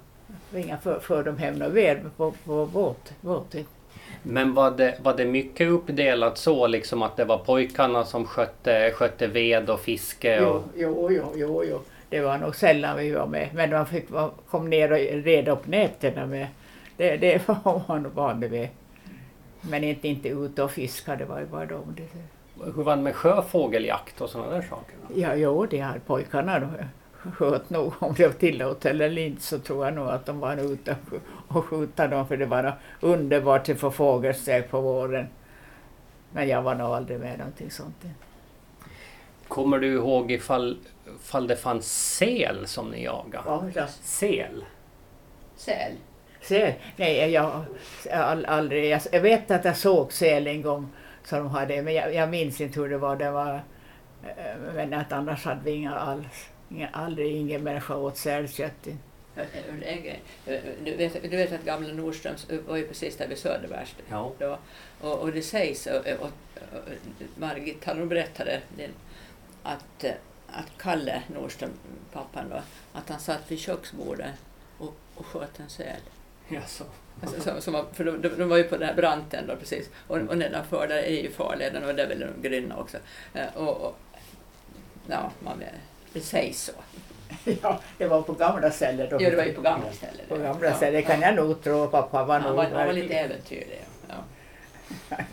Inga 0.56 0.78
för, 0.78 1.00
för 1.00 1.22
dem 1.24 1.38
hem 1.38 1.54
någon 1.54 1.74
ved 1.74 1.98
på, 2.16 2.32
på 2.44 2.66
båt, 2.66 3.12
båten. 3.20 3.64
Men 4.22 4.54
var 4.54 4.70
det, 4.70 4.94
var 5.02 5.16
det 5.16 5.24
mycket 5.24 5.68
uppdelat 5.68 6.38
så 6.38 6.66
liksom 6.66 7.02
att 7.02 7.16
det 7.16 7.24
var 7.24 7.38
pojkarna 7.38 8.04
som 8.04 8.24
skötte, 8.26 8.90
skötte 8.94 9.26
ved 9.26 9.70
och 9.70 9.80
fiske? 9.80 10.44
Och, 10.44 10.62
jo, 10.76 11.08
jo, 11.10 11.32
jo, 11.34 11.64
jo. 11.70 11.80
Det 12.08 12.20
var 12.20 12.38
nog 12.38 12.56
sällan 12.56 12.96
vi 12.98 13.10
var 13.10 13.26
med. 13.26 13.48
Men 13.54 13.70
man 13.70 13.86
fick 13.86 14.10
vara- 14.10 14.30
kom 14.50 14.70
ner 14.70 14.92
och 14.92 14.98
reda 15.24 15.52
upp 15.52 15.66
nätterna 15.66 16.26
med. 16.26 16.46
Det, 16.96 17.16
det 17.16 17.48
var 17.64 17.82
man 17.88 18.10
van 18.14 18.40
vid. 18.40 18.68
Men 19.60 19.84
inte, 19.84 20.08
inte 20.08 20.28
ute 20.28 20.62
och 20.62 20.70
fiska, 20.70 21.16
det 21.16 21.24
var 21.24 21.40
ju 21.40 21.46
bara 21.46 21.66
de. 21.66 21.96
Hur 22.76 22.82
var 22.82 22.96
det 22.96 23.02
med 23.02 23.14
sjöfågeljakt 23.14 24.20
och 24.20 24.30
sådana 24.30 24.50
där 24.50 24.62
saker? 24.62 24.94
Ja, 25.14 25.34
jo, 25.34 25.66
det 25.70 25.80
har 25.80 25.98
pojkarna 26.06 26.58
då 26.58 26.66
sköt 27.32 27.70
nog. 27.70 27.92
Om 27.98 28.14
det 28.14 28.26
var 28.26 28.32
tillåtet 28.34 28.84
eller 28.84 29.18
inte 29.18 29.42
så 29.42 29.58
tror 29.58 29.84
jag 29.84 29.94
nog 29.94 30.08
att 30.08 30.26
de 30.26 30.40
var 30.40 30.56
ute 30.72 30.96
och- 31.48 31.64
skjuta 31.64 32.06
dem 32.08 32.28
för 32.28 32.36
det 32.36 32.46
var 32.46 32.78
underbart 33.00 33.68
att 33.68 33.78
få 33.78 33.90
fågelsteg 33.90 34.70
på 34.70 34.80
våren. 34.80 35.26
Men 36.32 36.48
jag 36.48 36.62
var 36.62 36.74
nog 36.74 36.86
aldrig 36.86 37.20
med 37.20 37.38
någonting 37.38 37.70
sånt. 37.70 37.96
Kommer 39.48 39.78
du 39.78 39.94
ihåg 39.94 40.30
ifall, 40.32 40.78
ifall 41.20 41.46
det 41.46 41.56
fanns 41.56 42.14
sel 42.16 42.66
som 42.66 42.90
ni 42.90 43.04
jagade? 43.04 43.44
Ja, 43.46 43.64
ja. 43.74 43.86
Sel? 44.02 44.64
Säl. 45.56 45.92
Säl? 46.42 46.72
Nej, 46.96 47.30
jag, 47.30 47.64
all, 48.12 48.44
aldrig. 48.44 48.90
Jag, 48.90 49.00
jag 49.12 49.20
vet 49.20 49.50
att 49.50 49.64
jag 49.64 49.76
såg 49.76 50.12
säl 50.12 50.46
en 50.46 50.62
gång 50.62 50.88
som 51.24 51.38
de 51.38 51.48
hade, 51.50 51.82
men 51.82 51.94
jag, 51.94 52.14
jag 52.14 52.28
minns 52.30 52.60
inte 52.60 52.80
hur 52.80 52.88
det 52.88 52.98
var. 52.98 53.16
Det 53.16 53.30
var 53.30 53.54
eh, 54.24 54.56
men 54.74 54.94
att 54.94 55.12
annars 55.12 55.44
hade 55.44 55.60
vi 55.64 55.70
inga 55.70 55.94
alls. 55.94 56.48
Inga, 56.70 56.88
aldrig 56.88 57.36
ingen 57.36 57.62
människa 57.62 57.96
åt 57.96 58.16
sälkött. 58.16 58.86
Eh, 59.36 59.46
eh. 59.82 60.16
Eh, 60.46 60.60
Du 60.84 60.96
vet, 60.96 61.22
du 61.22 61.28
vet 61.28 61.52
att 61.52 61.64
gamla 61.64 61.92
Nordströms 61.92 62.46
var 62.66 62.76
ju 62.76 62.88
precis 62.88 63.16
där 63.16 63.28
vid 63.28 63.38
Söderbergs. 63.38 63.94
Ja. 64.10 64.32
då. 64.38 64.58
Och, 65.00 65.18
och 65.18 65.32
det 65.32 65.42
sägs, 65.42 65.86
och, 65.86 66.06
och, 66.06 66.30
och 66.72 66.90
Margit 67.36 67.84
Hallon 67.84 68.08
berättade 68.08 68.60
det, 68.76 68.88
att, 69.62 70.04
eh, 70.04 70.12
att 70.46 70.78
Kalle 70.78 71.22
Nordström, 71.34 71.70
pappan 72.12 72.48
då, 72.48 72.62
att 72.92 73.08
han 73.08 73.20
satt 73.20 73.50
vid 73.50 73.58
köksbordet 73.58 74.32
och, 74.78 74.94
och 75.14 75.26
sköt 75.26 75.60
en 75.60 75.68
säl. 75.68 76.00
Jaså? 76.48 76.84
Alltså, 77.22 77.40
som, 77.40 77.60
som 77.60 77.72
var, 77.72 77.84
för 77.92 78.04
de, 78.04 78.28
de, 78.38 78.48
var 78.48 78.56
ju 78.56 78.64
på 78.64 78.76
den 78.76 78.88
här 78.88 78.94
branten 78.94 79.46
då 79.46 79.56
precis. 79.56 79.90
Och, 80.06 80.16
och 80.16 80.38
nedanför 80.38 80.86
där 80.88 80.96
är 80.96 81.22
ju 81.22 81.30
farleden 81.30 81.84
och 81.84 81.94
där 81.94 82.04
är 82.04 82.08
väl 82.08 82.20
de 82.20 82.48
grynna 82.48 82.76
också. 82.76 82.98
Eh, 83.34 83.56
och, 83.56 83.80
och, 83.80 83.96
ja, 85.06 85.30
man, 85.40 85.58
det 85.58 85.70
sägs 86.20 86.62
så. 86.64 86.72
Ja, 87.62 87.80
det 87.98 88.06
var 88.06 88.22
på 88.22 88.32
gamla 88.32 88.70
celler 88.70 89.10
då. 89.10 89.16
Jo, 89.20 89.30
det 89.30 89.36
var 89.36 89.44
ju 89.44 89.52
på 89.52 89.62
gamla 89.62 89.92
ställen. 89.92 90.20
På 90.28 90.36
gamla 90.36 90.74
celler, 90.74 90.92
det 90.92 91.02
kan 91.02 91.20
jag 91.20 91.34
nog 91.34 91.62
tro. 91.62 91.88
Pappa 91.88 92.24
var 92.24 92.34
Han 92.40 92.48
nog... 92.48 92.56
var, 92.56 92.64
han 92.64 92.86
var 92.86 92.92
lite 92.92 93.14
äventyrlig. 93.14 93.80
Ja. 94.08 94.14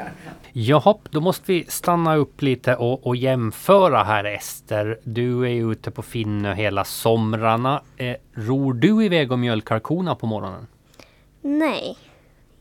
Jaha, 0.52 0.98
då 1.10 1.22
måste 1.22 1.52
vi 1.52 1.66
stanna 1.66 2.16
upp 2.16 2.42
lite 2.42 2.76
och, 2.76 3.08
och 3.08 3.16
jämföra 3.16 4.04
här 4.04 4.24
Ester. 4.24 5.00
Du 5.04 5.44
är 5.44 5.50
ju 5.50 5.72
ute 5.72 5.92
på 5.92 6.02
Finnö 6.02 6.54
hela 6.54 6.84
somrarna. 6.84 7.82
Eh, 7.98 8.16
ror 8.34 8.74
du 8.74 9.06
iväg 9.06 9.32
och 9.32 9.40
mjölkar 9.40 9.80
korna 9.80 10.16
på 10.16 10.26
morgonen? 10.26 10.68
Nej, 11.42 11.98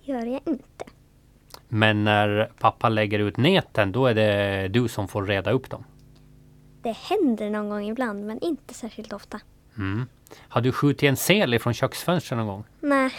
gör 0.02 0.26
jag 0.26 0.40
inte. 0.44 0.84
Men 1.68 2.04
när 2.04 2.50
pappa 2.58 2.88
lägger 2.88 3.18
ut 3.18 3.36
näten, 3.36 3.92
då 3.92 4.06
är 4.06 4.14
det 4.14 4.68
du 4.68 4.88
som 4.88 5.08
får 5.08 5.26
reda 5.26 5.50
upp 5.50 5.70
dem. 5.70 5.84
Det 6.82 6.96
händer 6.96 7.50
någon 7.50 7.68
gång 7.68 7.88
ibland, 7.88 8.26
men 8.26 8.38
inte 8.38 8.74
särskilt 8.74 9.12
ofta. 9.12 9.40
Mm. 9.78 10.06
Har 10.38 10.60
du 10.60 10.72
skjutit 10.72 11.02
en 11.02 11.16
sel 11.16 11.54
ifrån 11.54 11.74
köksfönstret 11.74 12.38
någon 12.38 12.46
gång? 12.46 12.64
Nej. 12.80 13.10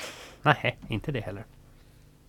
Nej, 0.41 0.77
inte 0.89 1.12
det 1.12 1.20
heller. 1.20 1.46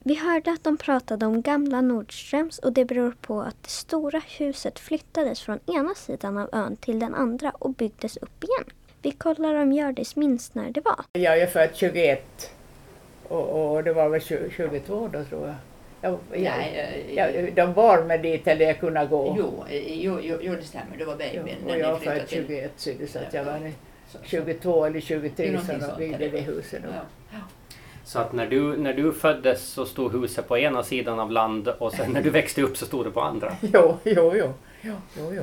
Vi 0.04 0.14
hörde 0.14 0.50
att 0.50 0.64
de 0.64 0.76
pratade 0.76 1.26
om 1.26 1.42
gamla 1.42 1.80
Nordströms 1.80 2.58
och 2.58 2.72
det 2.72 2.84
beror 2.84 3.14
på 3.20 3.42
att 3.42 3.62
det 3.62 3.70
stora 3.70 4.22
huset 4.38 4.78
flyttades 4.78 5.40
från 5.40 5.58
ena 5.66 5.94
sidan 5.94 6.38
av 6.38 6.48
ön 6.52 6.76
till 6.76 6.98
den 6.98 7.14
andra 7.14 7.50
och 7.50 7.70
byggdes 7.74 8.16
upp 8.16 8.44
igen. 8.44 8.64
Vi 9.02 9.10
kollar 9.10 9.54
om 9.54 9.72
Hjördis 9.72 10.16
minns 10.16 10.54
när 10.54 10.70
det 10.70 10.80
var. 10.80 11.04
Jag 11.12 11.38
är 11.38 11.46
född 11.46 11.70
21 11.74 12.50
och, 13.28 13.74
och 13.74 13.84
det 13.84 13.92
var 13.92 14.08
väl 14.08 14.20
20, 14.20 14.50
22 14.50 15.08
då 15.12 15.24
tror 15.24 15.46
jag. 15.46 15.54
Jag, 16.02 16.12
jag 16.32 16.40
Nej, 16.42 17.04
eh, 17.08 17.14
jag 17.14 17.54
de 17.54 17.72
bar 17.72 18.02
mig 18.04 18.18
dit 18.18 18.46
eller 18.46 18.66
jag 18.66 18.80
kunde 18.80 19.06
gå. 19.06 19.34
Jo, 19.38 19.64
eh, 19.68 20.02
jo, 20.02 20.18
jo, 20.22 20.38
jo, 20.40 20.54
det 20.54 20.62
stämmer. 20.62 20.96
Du 20.98 21.04
var 21.04 21.16
Jo, 21.34 21.40
babyn 21.42 21.56
och 21.62 21.66
när 21.70 21.76
jag 21.76 21.90
var 21.92 21.98
flyttade 21.98 22.20
född 22.20 22.28
till... 22.28 22.46
21 22.46 22.72
så 22.76 22.90
det 22.98 23.06
så 23.06 23.18
att 23.18 23.34
jag 23.34 23.44
var 23.44 23.58
Så- 24.08 24.18
så- 24.18 24.24
22 24.24 24.84
eller 24.84 24.92
Det 24.92 24.98
är 24.98 25.00
23 25.00 25.50
någonting 25.50 25.80
så 25.80 25.86
de 25.86 25.96
byggde 25.98 26.28
det 26.28 26.40
huset. 26.40 26.82
Ja. 26.84 27.38
Så 28.04 28.18
att 28.18 28.32
när 28.32 28.46
du, 28.46 28.76
när 28.76 28.94
du 28.94 29.12
föddes 29.12 29.62
så 29.68 29.86
stod 29.86 30.12
huset 30.12 30.48
på 30.48 30.58
ena 30.58 30.82
sidan 30.82 31.20
av 31.20 31.30
land 31.30 31.68
och 31.68 31.92
sen 31.92 32.12
när 32.12 32.22
du 32.22 32.30
växte 32.30 32.62
upp 32.62 32.76
så 32.76 32.86
stod 32.86 33.06
det 33.06 33.10
på 33.10 33.20
andra. 33.20 33.56
Jo, 33.72 33.98
jo, 34.04 34.32
jo. 34.36 34.52
jo, 34.82 34.94
jo, 35.18 35.32
jo. 35.34 35.42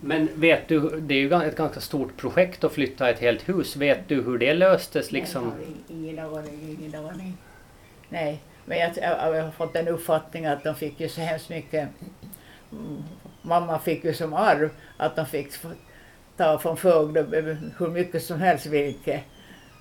Men 0.00 0.28
vet 0.34 0.68
du, 0.68 0.80
det 1.00 1.14
är 1.14 1.18
ju 1.18 1.48
ett 1.48 1.56
ganska 1.56 1.80
stort 1.80 2.16
projekt 2.16 2.64
att 2.64 2.72
flytta 2.72 3.10
ett 3.10 3.18
helt 3.18 3.48
hus. 3.48 3.76
Vet 3.76 4.08
du 4.08 4.22
hur 4.22 4.38
det 4.38 4.54
löstes 4.54 5.12
liksom? 5.12 5.52
Jag 5.88 6.24
har 6.24 6.42
ingen 6.68 6.94
aning. 7.04 7.36
Nej, 8.08 8.40
men 8.64 8.78
jag, 8.78 8.90
jag, 8.96 9.42
har 9.42 9.50
fått 9.50 9.76
en 9.76 9.88
uppfattning 9.88 10.46
att 10.46 10.64
de 10.64 10.74
fick 10.74 11.00
ju 11.00 11.08
så 11.08 11.20
hemskt 11.20 11.48
mycket. 11.48 11.88
Mm, 12.72 13.02
mamma 13.42 13.78
fick 13.78 14.04
ju 14.04 14.14
som 14.14 14.34
arv 14.34 14.70
att 14.96 15.16
de 15.16 15.26
fick 15.26 15.52
ta 16.36 16.58
från 16.58 16.76
Fögle 16.76 17.56
hur 17.78 17.88
mycket 17.88 18.22
som 18.22 18.40
helst 18.40 18.66
virke. 18.66 19.20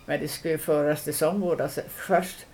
Men 0.06 0.20
det 0.20 0.28
skulle 0.28 0.52
ju 0.52 0.58
föras 0.58 1.04
till 1.04 1.14
Sångboda 1.14 1.70
se- 1.70 1.90
först. 1.90 2.46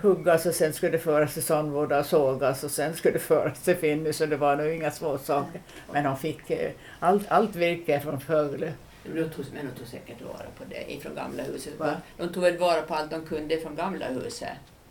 Huggas 0.00 0.46
och 0.46 0.54
sen 0.54 0.72
skulle 0.72 0.92
det 0.92 0.98
föras 0.98 1.34
till 1.34 1.42
Sångboda 1.42 1.98
och 1.98 2.06
sågas 2.06 2.64
och 2.64 2.70
sen 2.70 2.94
skulle 2.94 3.12
det 3.14 3.18
föras 3.18 3.62
till 3.62 3.76
Finny 3.76 4.12
så 4.12 4.26
det 4.26 4.36
var 4.36 4.56
nog 4.56 4.72
inga 4.72 4.90
små 4.90 5.18
saker. 5.18 5.60
Men 5.92 6.04
de 6.04 6.16
fick 6.16 6.50
eh, 6.50 6.70
allt, 7.00 7.28
allt 7.28 7.56
virke 7.56 8.00
från 8.00 8.20
Fögle. 8.20 8.72
De 9.04 9.24
tog, 9.28 9.44
men 9.54 9.66
de 9.66 9.78
tog 9.78 9.86
säkert 9.86 10.22
vara 10.22 10.46
på 10.58 10.64
det 10.70 10.92
ifrån 10.92 11.14
gamla 11.14 11.42
huset. 11.42 11.78
Va? 11.78 11.96
De 12.16 12.28
tog 12.32 12.42
väl 12.42 12.58
vara 12.58 12.82
på 12.82 12.94
allt 12.94 13.10
de 13.10 13.26
kunde 13.26 13.58
från 13.58 13.76
gamla 13.76 14.06
huset. 14.06 14.48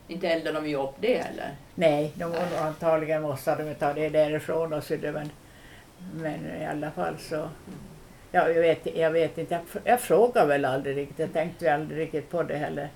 Inte 0.07 0.27
eldade 0.27 0.59
de 0.59 0.69
ju 0.69 0.75
upp 0.75 0.95
det 0.99 1.17
heller. 1.17 1.51
Nej, 1.75 2.11
de, 2.15 2.33
antagligen 2.59 3.21
måste 3.21 3.55
de 3.55 3.75
ta 3.75 3.93
det 3.93 4.09
därifrån 4.09 4.73
och 4.73 4.83
så 4.83 4.95
det, 4.95 5.11
men, 5.11 5.29
men 6.13 6.61
i 6.61 6.65
alla 6.65 6.91
fall 6.91 7.17
så... 7.17 7.49
Ja, 8.31 8.49
jag, 8.49 8.61
vet, 8.61 8.95
jag 8.95 9.11
vet 9.11 9.37
inte, 9.37 9.53
jag, 9.53 9.81
jag 9.83 9.99
frågar 9.99 10.45
väl 10.45 10.65
aldrig 10.65 10.97
riktigt, 10.97 11.19
jag 11.19 11.33
tänkte 11.33 11.73
aldrig 11.73 11.99
riktigt 11.99 12.29
på 12.29 12.43
det 12.43 12.57
heller. 12.57 12.89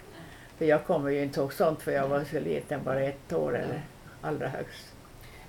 För 0.58 0.66
jag 0.66 0.86
kommer 0.86 1.10
ju 1.10 1.24
inte 1.24 1.40
ihåg 1.40 1.54
sånt 1.54 1.82
för 1.82 1.92
jag 1.92 2.08
var 2.08 2.24
så 2.24 2.40
liten, 2.40 2.84
bara 2.84 3.02
ett 3.02 3.34
år 3.34 3.58
eller 3.58 3.82
allra 4.22 4.48
högst. 4.48 4.94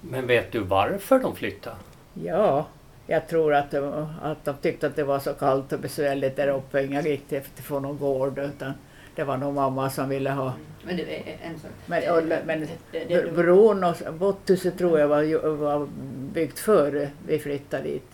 Men 0.00 0.26
vet 0.26 0.52
du 0.52 0.60
varför 0.60 1.18
de 1.18 1.36
flyttade? 1.36 1.76
Ja, 2.14 2.66
jag 3.06 3.28
tror 3.28 3.54
att 3.54 3.70
de, 3.70 4.06
att 4.22 4.44
de 4.44 4.56
tyckte 4.56 4.86
att 4.86 4.96
det 4.96 5.04
var 5.04 5.18
så 5.18 5.34
kallt 5.34 5.72
och 5.72 5.80
besvärligt 5.80 6.36
där 6.36 6.48
uppe, 6.48 6.84
inga 6.84 7.02
gick 7.02 7.28
till 7.28 7.42
till 7.42 7.64
få 7.64 7.80
någon 7.80 7.98
gård 7.98 8.38
utan 8.38 8.72
det 9.18 9.24
var 9.24 9.36
nog 9.36 9.54
mamma 9.54 9.90
som 9.90 10.08
ville 10.08 10.30
ha. 10.30 10.52
Men 10.84 10.96
det 10.96 11.02
är 11.18 11.36
en 11.42 11.58
sån... 11.58 11.70
Men, 11.86 12.10
och, 12.10 12.22
men 12.46 12.60
det, 12.60 12.68
det, 12.92 13.04
det, 13.04 13.32
Bron 13.32 13.84
och 13.84 14.14
Botthuset 14.14 14.78
tror 14.78 14.98
jag 15.00 15.08
var, 15.08 15.54
var 15.56 15.88
byggt 16.32 16.58
före 16.58 17.10
vi 17.26 17.38
flyttade 17.38 17.82
dit. 17.82 18.04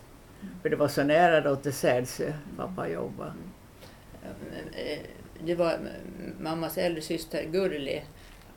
För 0.62 0.68
det 0.68 0.76
var 0.76 0.88
så 0.88 1.02
nära 1.02 1.40
då 1.40 1.56
till 1.56 1.72
Sädsjö, 1.72 2.32
pappa 2.56 2.88
jobbade. 2.88 3.32
Eh, 4.72 4.98
det 5.44 5.54
var 5.54 5.78
mammas 6.40 6.78
äldre 6.78 7.02
syster 7.02 7.44
Gurli 7.44 8.02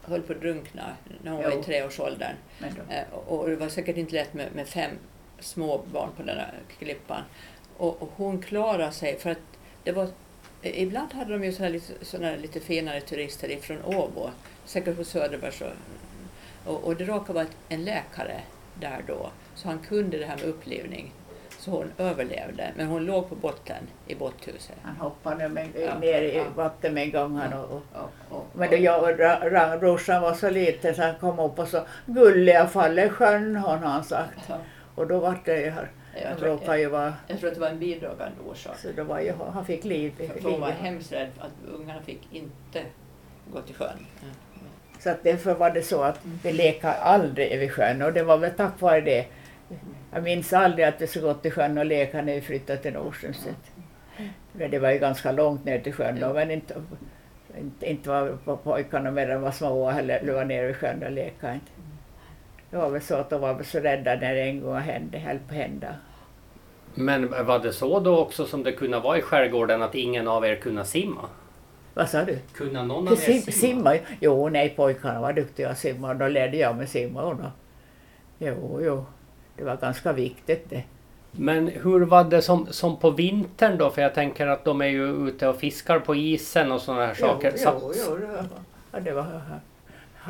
höll 0.01 0.22
på 0.22 0.34
att 0.34 0.42
drunkna 0.42 0.84
när 1.24 1.32
hon 1.32 1.44
var 1.44 1.51
Jo. 1.51 1.60
i 1.60 1.63
treårsåldern. 1.63 2.36
Eh, 2.89 3.13
Och 3.27 3.50
det 3.50 3.56
var 3.56 3.68
säkert 3.68 3.98
inte 3.98 4.13
lätt 4.13 4.34
med, 4.34 4.48
med 4.56 4.68
fem 4.68 4.92
små 5.39 5.82
barn 5.94 6.10
på 6.18 6.24
den 6.24 6.38
här 6.38 6.54
klippan. 6.80 7.22
Och, 7.77 8.01
och 8.01 8.12
hon 8.16 8.42
klarade 8.42 8.92
sig 8.92 9.20
för 9.20 9.30
att 9.30 9.38
det 9.84 9.92
var 9.92 10.08
Ibland 10.61 11.13
hade 11.13 11.33
de 11.33 11.43
ju 11.43 11.51
såna 11.51 11.69
lite, 11.69 12.05
såna 12.05 12.35
lite 12.35 12.59
finare 12.59 13.01
turister 13.01 13.49
ifrån 13.51 13.77
Åbo, 13.85 14.29
säkert 14.65 14.97
på 14.97 15.03
Söderbergs. 15.03 15.61
Och, 16.65 16.83
och, 16.83 16.95
det 16.95 17.03
råkade 17.05 17.33
vara 17.33 17.45
en 17.69 17.83
läkare 17.85 18.41
där 18.79 19.01
då, 19.07 19.29
så 19.55 19.67
han 19.67 19.79
kunde 19.79 20.17
det 20.17 20.25
här 20.25 20.35
med 20.35 20.45
upplivning. 20.45 21.11
Så 21.59 21.71
hon 21.71 21.91
överlevde, 21.97 22.71
men 22.77 22.87
hon 22.87 23.05
låg 23.05 23.29
på 23.29 23.35
botten 23.35 23.83
i 24.07 24.15
båthuset. 24.15 24.75
han 24.83 24.95
hoppade 24.95 25.49
med, 25.49 25.67
Ja, 25.75 25.99
ner 25.99 26.21
i 26.21 26.35
ja. 26.37 26.43
vattnet 26.55 26.93
med 26.93 27.03
en 27.03 27.11
gång. 27.11 27.35
Han 27.35 27.53
och, 27.53 27.69
och, 27.71 27.81
Och, 28.29 28.37
och, 28.37 28.45
men 28.53 28.69
då 28.69 28.75
jag 28.75 29.03
och 29.03 29.09
Ra- 29.09 29.49
Ra- 29.51 29.79
brorsan 29.79 30.21
var 30.21 30.33
så 30.33 30.49
liten 30.49 30.95
så 30.95 31.01
han 31.01 31.15
kom 31.15 31.39
upp 31.39 31.59
och 31.59 31.67
så 31.67 31.81
Gullig 32.05 32.53
jag 32.53 32.71
faller 32.71 33.09
sjön 33.09 33.55
har 33.55 33.77
han 33.77 34.03
sagt. 34.03 34.39
Ja, 34.49 34.57
Och 34.95 35.07
då 35.07 35.19
var 35.19 35.39
det 35.45 35.61
ju 35.61 35.69
här. 35.69 35.91
Jag, 36.24 36.38
tror, 36.38 36.59
jag, 36.65 36.79
ju 36.79 36.89
vara, 36.89 37.13
jag 37.27 37.39
tror 37.39 37.50
att 37.50 37.55
det 37.55 37.62
var 37.62 37.69
en 37.69 37.79
bidragande 37.79 38.36
orsak. 38.50 38.77
så 38.77 38.88
då 38.95 39.03
var 39.03 39.19
ju, 39.19 39.33
han 39.53 39.65
fick 39.65 39.83
liv. 39.86 40.13
För 40.41 40.50
hon 40.50 40.62
var 40.62 40.71
hemskt 40.71 41.12
rädd 41.12 41.29
att 41.39 41.51
ungarna 41.74 42.01
fick 42.01 42.27
inte 42.31 42.81
gå 43.53 43.62
till 43.62 43.75
sjön. 43.75 44.05
Så 45.00 45.09
att 45.09 45.24
därför 45.24 45.53
var 45.53 45.69
det 45.69 45.81
så 45.81 46.01
att 46.01 46.19
vi 46.43 46.53
lekade 46.53 46.93
aldrig 46.93 47.59
vid 47.59 47.71
sjön 47.71 48.01
och 48.01 48.13
det 48.13 48.24
var 48.24 48.38
väl 48.38 48.51
tack 48.51 48.81
vare 48.81 49.01
det. 49.01 49.25
Jag 50.13 50.24
minns 50.24 50.53
aldrig 50.53 50.86
att 50.86 51.01
vi 51.01 51.07
så 51.07 51.21
gått 51.21 51.41
till 51.41 51.51
sjön 51.51 51.77
och 51.77 51.86
leka 51.86 52.21
när 52.21 52.33
vi 52.33 52.41
flyttade 52.41 52.79
till 52.79 52.93
Nordströmstedt. 52.93 53.71
Men 54.51 54.71
det 54.71 54.79
var 54.79 54.91
ju 54.91 55.00
ganska 55.00 55.31
långt 55.31 55.65
ner 55.65 55.79
till 55.79 55.93
sjön 55.93 56.19
då, 56.19 56.33
men 56.33 56.51
inte, 56.51 56.75
inte, 57.57 57.89
inte 57.89 58.09
var 58.09 58.55
pojkarna 58.55 59.12
medan 59.12 59.33
de 59.33 59.41
var 59.41 59.51
små 59.51 59.89
eller 59.89 60.33
var 60.33 60.45
nere 60.45 60.67
vid 60.67 60.75
sjön 60.75 61.03
och 61.03 61.12
lekade. 61.12 61.53
Inte. 61.53 61.71
Det 62.69 62.77
var 62.77 62.89
väl 62.89 63.01
så 63.01 63.15
att 63.15 63.29
de 63.29 63.41
var 63.41 63.63
så 63.63 63.79
rädda 63.79 64.15
när 64.15 64.36
det 64.36 64.41
en 64.41 64.62
gång 64.62 64.77
hände, 64.77 65.19
höll 65.19 65.39
på 65.39 65.53
att 65.53 65.59
hända. 65.59 65.95
Men 67.00 67.46
var 67.46 67.60
det 67.60 67.74
så 67.74 68.00
då 68.00 68.18
också 68.18 68.46
som 68.46 68.63
det 68.63 68.72
kunde 68.72 69.00
vara 69.00 69.18
i 69.18 69.22
skärgården 69.22 69.82
att 69.82 69.96
ingen 69.96 70.27
av 70.27 70.46
er 70.46 70.56
kunde 70.56 70.86
simma? 70.86 71.22
Vad 71.94 72.10
sa 72.10 72.24
du? 72.24 72.39
Kunde 72.54 72.84
någon 72.84 73.08
av 73.08 73.13
er 73.13 73.18
Sim, 73.18 73.42
simma? 73.42 73.51
simma? 73.51 73.96
Jo, 74.20 74.50
nej, 74.50 74.70
pojkarna 74.70 75.22
var 75.22 75.34
duktiga 75.34 75.70
att 75.70 75.77
simma 75.77 76.10
och 76.10 76.16
då 76.16 76.27
lärde 76.27 76.58
jag 76.58 76.75
mig 76.75 76.88
simma. 76.88 77.22
Och 77.22 77.36
då. 77.36 77.51
Jo, 78.38 78.80
jo, 78.84 79.06
det 79.56 79.63
var 79.63 79.75
ganska 79.75 80.13
viktigt 80.13 80.70
det. 80.70 80.84
Men 81.32 81.68
hur 81.68 82.06
var 82.06 82.24
det 82.24 82.42
som, 82.42 82.68
som 82.70 82.98
på 83.00 83.10
vintern 83.10 83.77
då? 83.77 83.89
För 83.89 84.01
jag 84.01 84.13
tänker 84.13 84.48
att 84.48 84.66
de 84.66 84.82
är 84.82 84.86
ju 84.86 85.27
ute 85.27 85.48
och 85.48 85.58
fiskar 85.58 86.00
på 86.00 86.16
isen 86.16 86.72
och 86.72 86.82
sådana 86.82 87.06
här 87.06 87.13
saker. 87.13 87.54
Jo, 87.66 87.94
jo, 87.96 88.18
jo, 88.94 89.00
det 89.00 89.12
var, 89.12 89.25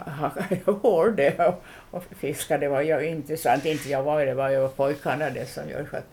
ja, 0.05 0.31
var 0.65 1.09
det 1.09 1.39
och, 1.39 1.63
och 1.91 2.03
fiska, 2.17 2.57
det 2.57 2.67
var 2.67 2.81
ju 2.81 3.07
intressant. 3.07 3.65
Inte 3.65 3.89
jag 3.89 4.03
var 4.03 4.25
det, 4.25 4.33
var 4.33 4.49
ju 4.49 4.67
pojkarna 4.67 5.29
det 5.29 5.45
som 5.45 5.69
gjorde 5.69 5.87
det. 5.91 6.03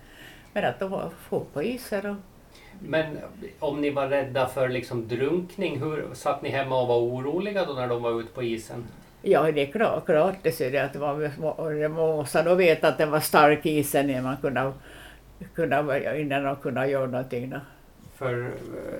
Men 0.54 0.64
att 0.64 0.78
de 0.78 0.90
var 0.90 1.10
få 1.28 1.62
isen 1.62 2.06
och 2.10 2.16
Men 2.78 3.18
om 3.58 3.80
ni 3.80 3.90
var 3.90 4.08
rädda 4.08 4.46
för 4.46 4.68
liksom 4.68 5.08
drunkning, 5.08 5.80
hur 5.80 6.06
satt 6.12 6.42
ni 6.42 6.48
hemma 6.48 6.80
och 6.82 6.88
var 6.88 6.98
oroliga 6.98 7.64
då 7.64 7.72
när 7.72 7.88
de 7.88 8.02
var 8.02 8.20
ute 8.20 8.32
på 8.32 8.42
isen? 8.42 8.84
Ja, 9.22 9.52
det 9.52 9.62
är 9.62 9.66
klart, 9.72 10.06
klart 10.06 10.34
det, 10.42 10.52
så 10.52 10.64
det, 10.64 10.78
att 10.78 10.92
det 10.92 10.98
var, 10.98 11.30
och 11.60 11.70
det 11.72 11.88
måste 11.88 12.42
nog 12.42 12.58
veta 12.58 12.88
att 12.88 12.98
den 12.98 13.10
var 13.10 13.20
stark 13.20 13.66
isen 13.66 14.10
innan 14.10 14.24
man 14.24 14.36
kunde, 14.36 14.72
kunde, 15.54 16.20
innan 16.20 16.44
de 16.44 16.56
kunde 16.56 16.86
göra 16.86 17.06
någonting. 17.06 17.50
Då. 17.50 17.60
För 18.16 18.42
eh, 18.42 18.48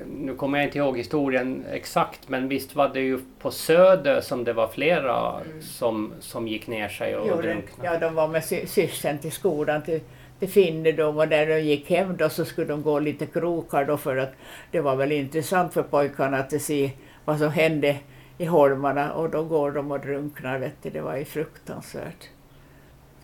nu 0.06 0.34
kommer 0.34 0.58
jag 0.58 0.66
inte 0.68 0.78
ihåg 0.78 0.98
historien 0.98 1.64
exakt 1.72 2.28
men 2.28 2.48
visst 2.48 2.74
var 2.76 2.88
det 2.88 3.00
ju 3.00 3.18
på 3.38 3.50
Söder 3.50 4.20
som 4.20 4.44
det 4.44 4.52
var 4.52 4.68
flera 4.68 5.40
som, 5.60 6.12
som 6.20 6.48
gick 6.48 6.66
ner 6.66 6.88
sig 6.88 7.16
och 7.16 7.26
Jo, 7.28 7.36
det, 7.36 7.42
drunknade? 7.42 7.90
ja, 7.92 7.98
de 7.98 8.14
var 8.14 8.28
med 8.28 8.44
sy- 8.44 8.66
systern 8.66 9.18
till 9.18 9.32
skolan 9.32 9.82
till, 9.82 10.00
finner 10.46 10.84
Finnedom 10.84 11.18
och 11.18 11.28
när 11.28 11.46
de 11.46 11.60
gick 11.60 11.90
hem 11.90 12.16
då 12.16 12.28
så 12.28 12.44
skulle 12.44 12.66
de 12.66 12.82
gå 12.82 12.98
lite 12.98 13.26
krokar 13.26 13.84
då 13.84 13.96
för 13.96 14.16
att 14.16 14.32
det 14.70 14.80
var 14.80 14.96
väl 14.96 15.12
intressant 15.12 15.72
för 15.72 15.82
pojkarna 15.82 16.38
att 16.38 16.62
se 16.62 16.90
vad 17.24 17.38
som 17.38 17.50
hände 17.50 17.96
i 18.38 18.44
holmarna 18.44 19.12
och 19.12 19.30
då 19.30 19.44
går 19.44 19.72
de 19.72 19.90
och 19.90 20.00
drunknar. 20.00 20.58
Vet 20.58 20.82
du. 20.82 20.90
Det 20.90 21.00
var 21.00 21.16
ju 21.16 21.24
fruktansvärt. 21.24 22.28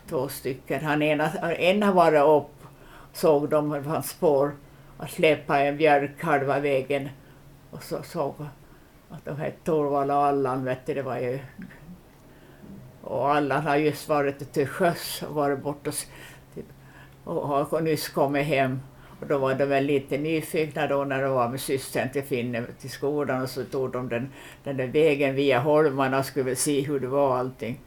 Två 0.08 0.28
stycken. 0.28 0.84
Han 0.84 1.02
ena, 1.02 1.30
en 1.52 1.82
har 1.82 1.92
varit 1.92 2.22
upp, 2.22 2.66
såg 3.12 3.48
de 3.48 3.70
det 3.70 3.82
fanns 3.82 4.10
spår 4.10 4.52
och 4.96 5.10
släppa 5.10 5.60
en 5.60 5.76
björk 5.76 6.22
halva 6.22 6.60
vägen 6.60 7.08
och 7.70 7.82
så 7.82 8.02
såg 8.02 8.34
att 9.10 9.24
de 9.24 9.36
hette 9.36 9.64
Torvald 9.64 10.10
och 10.10 10.16
Allan. 10.16 10.64
Vet 10.64 10.86
du. 10.86 10.94
Det 10.94 11.02
var 11.02 11.18
ju 11.18 11.38
och 13.02 13.34
Allan 13.34 13.66
har 13.66 13.76
just 13.76 14.08
varit 14.08 14.52
till 14.52 14.66
sjöss 14.66 15.22
och 15.28 15.34
varit 15.34 15.62
borta 15.62 15.90
och 17.24 17.48
har 17.48 17.80
nyss 17.80 18.08
kommit 18.08 18.46
hem. 18.46 18.80
Och 19.20 19.26
då 19.26 19.38
var 19.38 19.54
de 19.54 19.66
väl 19.66 19.84
lite 19.84 20.18
nyfikna 20.18 20.86
då 20.86 21.04
när 21.04 21.22
de 21.22 21.32
var 21.32 21.48
med 21.48 21.60
systern 21.60 22.10
till 22.10 22.22
Finne 22.22 22.64
till 22.80 22.90
skolan 22.90 23.42
och 23.42 23.48
så 23.48 23.64
tog 23.64 23.92
de 23.92 24.08
den, 24.08 24.32
den 24.64 24.76
där 24.76 24.86
vägen 24.86 25.34
via 25.34 25.60
holmarna 25.60 26.18
och 26.18 26.24
skulle 26.24 26.44
väl 26.44 26.56
se 26.56 26.80
hur 26.80 27.00
det 27.00 27.06
var 27.06 27.38
allting. 27.38 27.80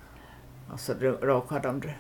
Och 0.73 0.79
så 0.79 0.93
råkade 1.21 1.67
de 1.67 1.81
dr- 1.81 1.93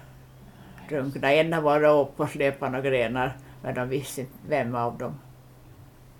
drunkna. 0.89 1.33
En 1.33 1.53
har 1.53 1.61
varit 1.61 1.89
upp 1.89 2.19
och 2.19 2.71
några 2.71 2.81
grenar 2.81 3.37
men 3.63 3.75
de 3.75 3.89
visste 3.89 4.21
inte 4.21 4.33
vem 4.47 4.75
av 4.75 4.97
dem. 4.97 5.19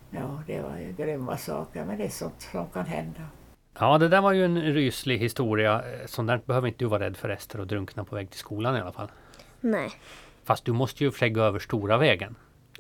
Ja, 0.10 0.44
det 0.48 0.62
var 0.62 0.78
ju 0.78 0.94
grymma 0.98 1.38
saker, 1.38 1.86
men 1.86 1.98
det 1.98 2.04
är 2.04 2.10
sånt 2.10 2.42
som 2.52 2.68
kan 2.70 2.86
hända. 2.86 3.22
Ja, 3.80 3.98
det 3.98 4.08
där 4.08 4.22
var 4.22 4.34
ju 4.34 4.46
en 4.46 4.62
ryslig 4.62 5.18
historia. 5.18 5.84
Sånt 6.06 6.28
där 6.28 6.42
behöver 6.46 6.68
inte 6.68 6.80
du 6.80 6.86
vara 6.86 7.04
rädd 7.04 7.18
för 7.18 7.30
Ester 7.30 7.60
och 7.60 7.68
drunkna 7.68 8.04
på 8.04 8.16
väg 8.16 8.30
till 8.30 8.40
skolan 8.40 8.78
i 8.78 8.80
alla 8.80 8.92
fall. 8.92 9.12
Nej, 9.62 9.90
Fast 10.44 10.66
du 10.66 10.74
måste 10.74 11.04
ju 11.04 11.12
för 11.12 11.20
sig 11.20 11.30
gå 11.30 11.42
över 11.42 11.60
stora 11.60 11.98
vägen. 11.98 12.36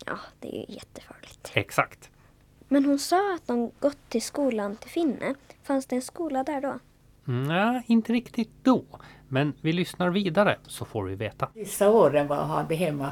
ja, 0.05 0.17
det 0.39 0.47
är 0.47 0.69
ju 0.69 0.75
jättefarligt. 0.75 1.51
Exakt. 1.53 2.09
Men 2.67 2.85
hon 2.85 2.99
sa 2.99 3.35
att 3.35 3.47
de 3.47 3.71
gått 3.79 4.09
till 4.09 4.21
skolan 4.21 4.75
till 4.75 4.89
Finne. 4.89 5.35
Fanns 5.63 5.85
det 5.85 5.95
en 5.95 6.01
skola 6.01 6.43
där 6.43 6.61
då? 6.61 6.79
Mm, 7.27 7.43
Nej, 7.43 7.83
inte 7.87 8.13
riktigt 8.13 8.51
då. 8.63 8.83
Men 9.29 9.53
vi 9.61 9.73
lyssnar 9.73 10.09
vidare 10.09 10.57
så 10.67 10.85
får 10.85 11.03
vi 11.03 11.15
veta. 11.15 11.49
Sista 11.53 11.89
åren 11.89 12.27
var 12.27 12.43
han 12.43 12.69
hemma 12.69 13.11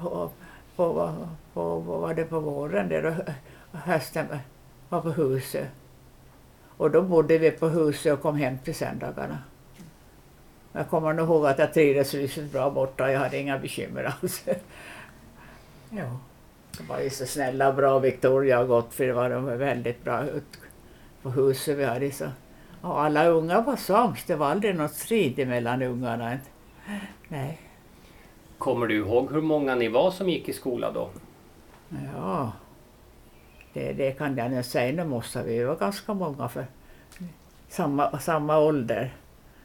på, 0.00 0.30
på, 0.76 1.14
på, 1.52 1.78
var 1.80 2.14
det 2.14 2.24
på 2.24 2.40
våren 2.40 2.88
där 2.88 3.04
och 3.72 3.78
hösten 3.78 4.26
var 4.88 5.00
på 5.00 5.10
huset. 5.10 5.68
Och 6.76 6.90
då 6.90 7.02
bodde 7.02 7.38
vi 7.38 7.50
på 7.50 7.68
huset 7.68 8.12
och 8.12 8.22
kom 8.22 8.36
hem 8.36 8.58
till 8.58 8.74
söndagarna. 8.74 9.38
Jag 10.72 10.88
kommer 10.88 11.12
nog 11.12 11.28
ihåg 11.28 11.46
att 11.46 11.58
jag 11.58 11.74
trivdes 11.74 12.14
rysligt 12.14 12.52
bra 12.52 12.70
borta. 12.70 13.12
Jag 13.12 13.20
hade 13.20 13.38
inga 13.38 13.58
bekymmer 13.58 14.04
alls. 14.04 14.44
Ja. 15.90 16.18
De 16.78 16.86
var 16.86 17.00
ju 17.00 17.10
så 17.10 17.26
snälla 17.26 17.68
och 17.68 17.74
bra, 17.74 17.98
Victoria 17.98 18.60
och 18.60 18.68
Gottfrid 18.68 19.14
var 19.14 19.30
de 19.30 19.58
väldigt 19.58 20.04
bra 20.04 20.24
ut 20.24 20.58
på 21.22 21.30
huset. 21.30 21.78
Vi 21.78 21.84
hade 21.84 22.10
så. 22.10 22.26
Och 22.80 23.00
alla 23.00 23.26
unga 23.26 23.60
var 23.60 23.76
sams. 23.76 24.24
Det 24.24 24.36
var 24.36 24.46
aldrig 24.46 24.74
något 24.74 24.94
strid 24.94 25.48
mellan 25.48 25.82
ungarna. 25.82 26.38
Nej. 27.28 27.60
Kommer 28.58 28.86
du 28.86 28.96
ihåg 28.96 29.32
hur 29.32 29.40
många 29.40 29.74
ni 29.74 29.88
var 29.88 30.10
som 30.10 30.28
gick 30.28 30.48
i 30.48 30.52
skola 30.52 30.92
då? 30.92 31.10
Ja, 32.16 32.52
det, 33.72 33.92
det 33.92 34.12
kan 34.12 34.36
jag 34.36 34.50
nu 34.50 34.62
säga. 34.62 34.92
Nu 34.92 35.04
måste 35.04 35.42
vi 35.42 35.64
vara 35.64 35.76
ganska 35.76 36.14
många 36.14 36.48
för 36.48 36.66
samma, 37.68 38.18
samma 38.18 38.58
ålder. 38.58 39.14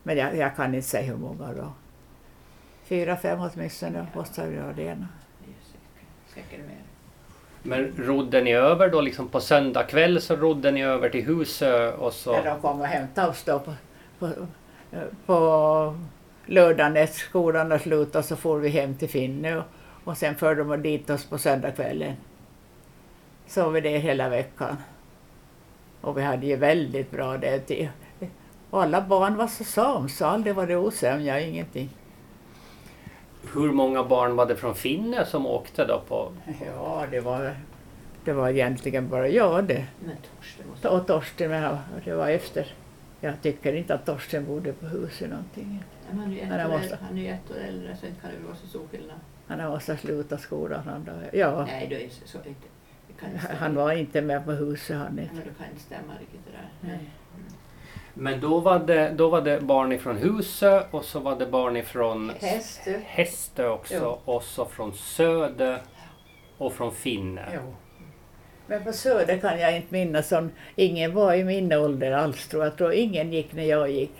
Men 0.07 0.17
jag, 0.17 0.37
jag 0.37 0.55
kan 0.55 0.75
inte 0.75 0.87
säga 0.87 1.03
hur 1.03 1.17
många 1.17 1.53
då. 1.53 1.73
Fyra, 2.83 3.17
fem 3.17 3.39
åtminstone 3.39 4.07
måste 4.15 4.47
vi 4.47 4.57
vara 4.57 4.73
det. 4.73 4.83
ena. 4.83 5.07
Det 5.39 5.51
är 5.51 5.55
säkert, 5.63 6.47
säkert 6.49 6.65
mer. 6.67 6.77
Men 7.63 7.93
rodde 7.97 8.41
ni 8.41 8.53
över 8.53 8.89
då 8.89 9.01
liksom 9.01 9.27
på 9.27 9.39
söndag 9.39 9.83
kväll 9.83 10.21
så 10.21 10.35
rodde 10.35 10.71
ni 10.71 10.83
över 10.83 11.09
till 11.09 11.25
Husö 11.25 11.91
och 11.91 12.13
så... 12.13 12.31
När 12.31 12.45
de 12.45 12.61
kom 12.61 12.81
och 12.81 12.87
hämtade 12.87 13.27
oss 13.27 13.43
då 13.43 13.59
på, 13.59 13.73
på, 14.19 14.47
på 15.25 15.97
lördagen 16.45 16.93
när 16.93 17.05
skolan 17.05 17.71
hade 17.71 17.83
slutat 17.83 18.25
så 18.25 18.35
får 18.35 18.59
vi 18.59 18.69
hem 18.69 18.95
till 18.95 19.09
Finne 19.09 19.57
och, 19.57 19.63
och 20.03 20.17
sen 20.17 20.35
förde 20.35 20.63
de 20.63 20.81
dit 20.81 21.09
oss 21.09 21.25
på 21.25 21.37
söndagskvällen. 21.37 22.13
Så 23.47 23.69
vi 23.69 23.81
det 23.81 23.97
hela 23.97 24.29
veckan. 24.29 24.77
Och 26.01 26.17
vi 26.17 26.21
hade 26.21 26.45
ju 26.45 26.55
väldigt 26.55 27.11
bra 27.11 27.37
det. 27.37 27.89
Alla 28.83 29.01
barn 29.01 29.35
var 29.35 29.47
så 29.47 29.63
sams, 29.63 30.21
aldrig 30.21 30.55
var 30.55 30.67
det 30.67 30.75
osämja, 30.77 31.39
ingenting. 31.39 31.89
Hur 33.53 33.71
många 33.71 34.03
barn 34.03 34.35
var 34.35 34.45
det 34.45 34.55
från 34.55 34.75
Finne 34.75 35.25
som 35.25 35.45
åkte 35.47 35.85
då 35.85 36.01
på... 36.07 36.31
Ja, 36.65 37.05
det 37.11 37.19
var, 37.19 37.55
det 38.25 38.33
var 38.33 38.49
egentligen 38.49 39.09
bara 39.09 39.27
jag 39.27 39.65
det. 39.65 39.85
Men 40.05 40.15
Torsten 40.17 40.67
måste... 40.69 40.89
Och 40.89 41.07
Torsten, 41.07 41.49
men 41.51 41.77
det 42.05 42.15
var 42.15 42.29
efter. 42.29 42.73
Jag 43.21 43.41
tycker 43.41 43.73
inte 43.73 43.93
att 43.93 44.05
Torsten 44.05 44.45
bodde 44.45 44.73
på 44.73 44.85
huset 44.85 45.29
någonting. 45.29 45.83
Ja, 46.09 46.15
Han 46.17 46.31
är 46.31 46.35
ju 46.35 46.39
ett, 46.41 46.67
år 46.67 46.71
måste- 46.71 46.83
äldre, 46.83 46.97
han 47.01 47.17
är 47.17 47.21
ju 47.21 47.27
ett 47.29 47.51
år 47.51 47.55
äldre 47.67 47.97
så 48.01 48.05
inte 48.05 48.21
kan 48.21 48.29
det 48.39 48.47
vara 48.47 48.55
så 48.55 48.67
stor 48.67 48.87
skillnad. 48.91 49.17
Han 49.47 49.59
har 49.59 49.69
måste 49.69 49.97
sluta 49.97 50.37
skolan. 50.37 50.81
Han, 50.85 51.03
då. 51.03 51.37
ja, 51.37 51.65
Nej, 51.65 51.87
det 51.89 52.05
är 52.05 52.09
så, 52.09 52.27
så 52.27 52.37
inte. 52.37 52.67
Det 53.07 53.13
kan 53.19 53.29
inte 53.29 53.41
stämma. 53.43 53.59
han 53.59 53.75
var 53.75 53.91
inte 53.91 54.21
med 54.21 54.45
på 54.45 54.51
huset 54.51 54.97
han 54.97 55.19
inte. 55.19 55.33
Men 55.33 55.43
det 55.43 55.63
kan 55.63 55.67
inte 55.71 55.83
stämma 55.83 56.13
riktigt 56.19 56.41
det 56.45 56.51
där. 56.51 56.69
Nej. 56.97 57.09
Men 58.17 58.39
då 58.39 58.59
var 58.59 58.79
det, 58.79 59.09
då 59.15 59.29
var 59.29 59.41
det 59.41 59.61
barn 59.61 59.91
ifrån 59.91 60.17
Husö 60.17 60.83
och 60.91 61.05
så 61.05 61.19
var 61.19 61.35
det 61.35 61.45
barn 61.45 61.77
ifrån 61.77 62.31
Hästö. 62.41 62.99
Hästö 63.05 63.69
också 63.69 63.95
Jo. 64.25 64.33
och 64.33 64.43
så 64.43 64.65
från 64.65 64.93
Söder 64.93 65.81
och 66.57 66.73
från 66.73 66.91
Finne. 66.91 67.45
Jo. 67.53 67.75
Men 68.67 68.83
på 68.83 68.93
Söder 68.93 69.37
kan 69.37 69.59
jag 69.59 69.75
inte 69.75 69.87
minnas 69.93 70.27
som 70.27 70.51
ingen 70.75 71.13
var 71.13 71.33
i 71.33 71.43
min 71.43 71.73
ålder 71.73 72.11
alls 72.11 72.47
tror 72.47 72.63
jag. 72.63 72.71
Jag 72.71 72.77
tror 72.77 72.93
ingen 72.93 73.33
gick 73.33 73.53
när 73.53 73.63
jag 73.63 73.91
gick. 73.91 74.13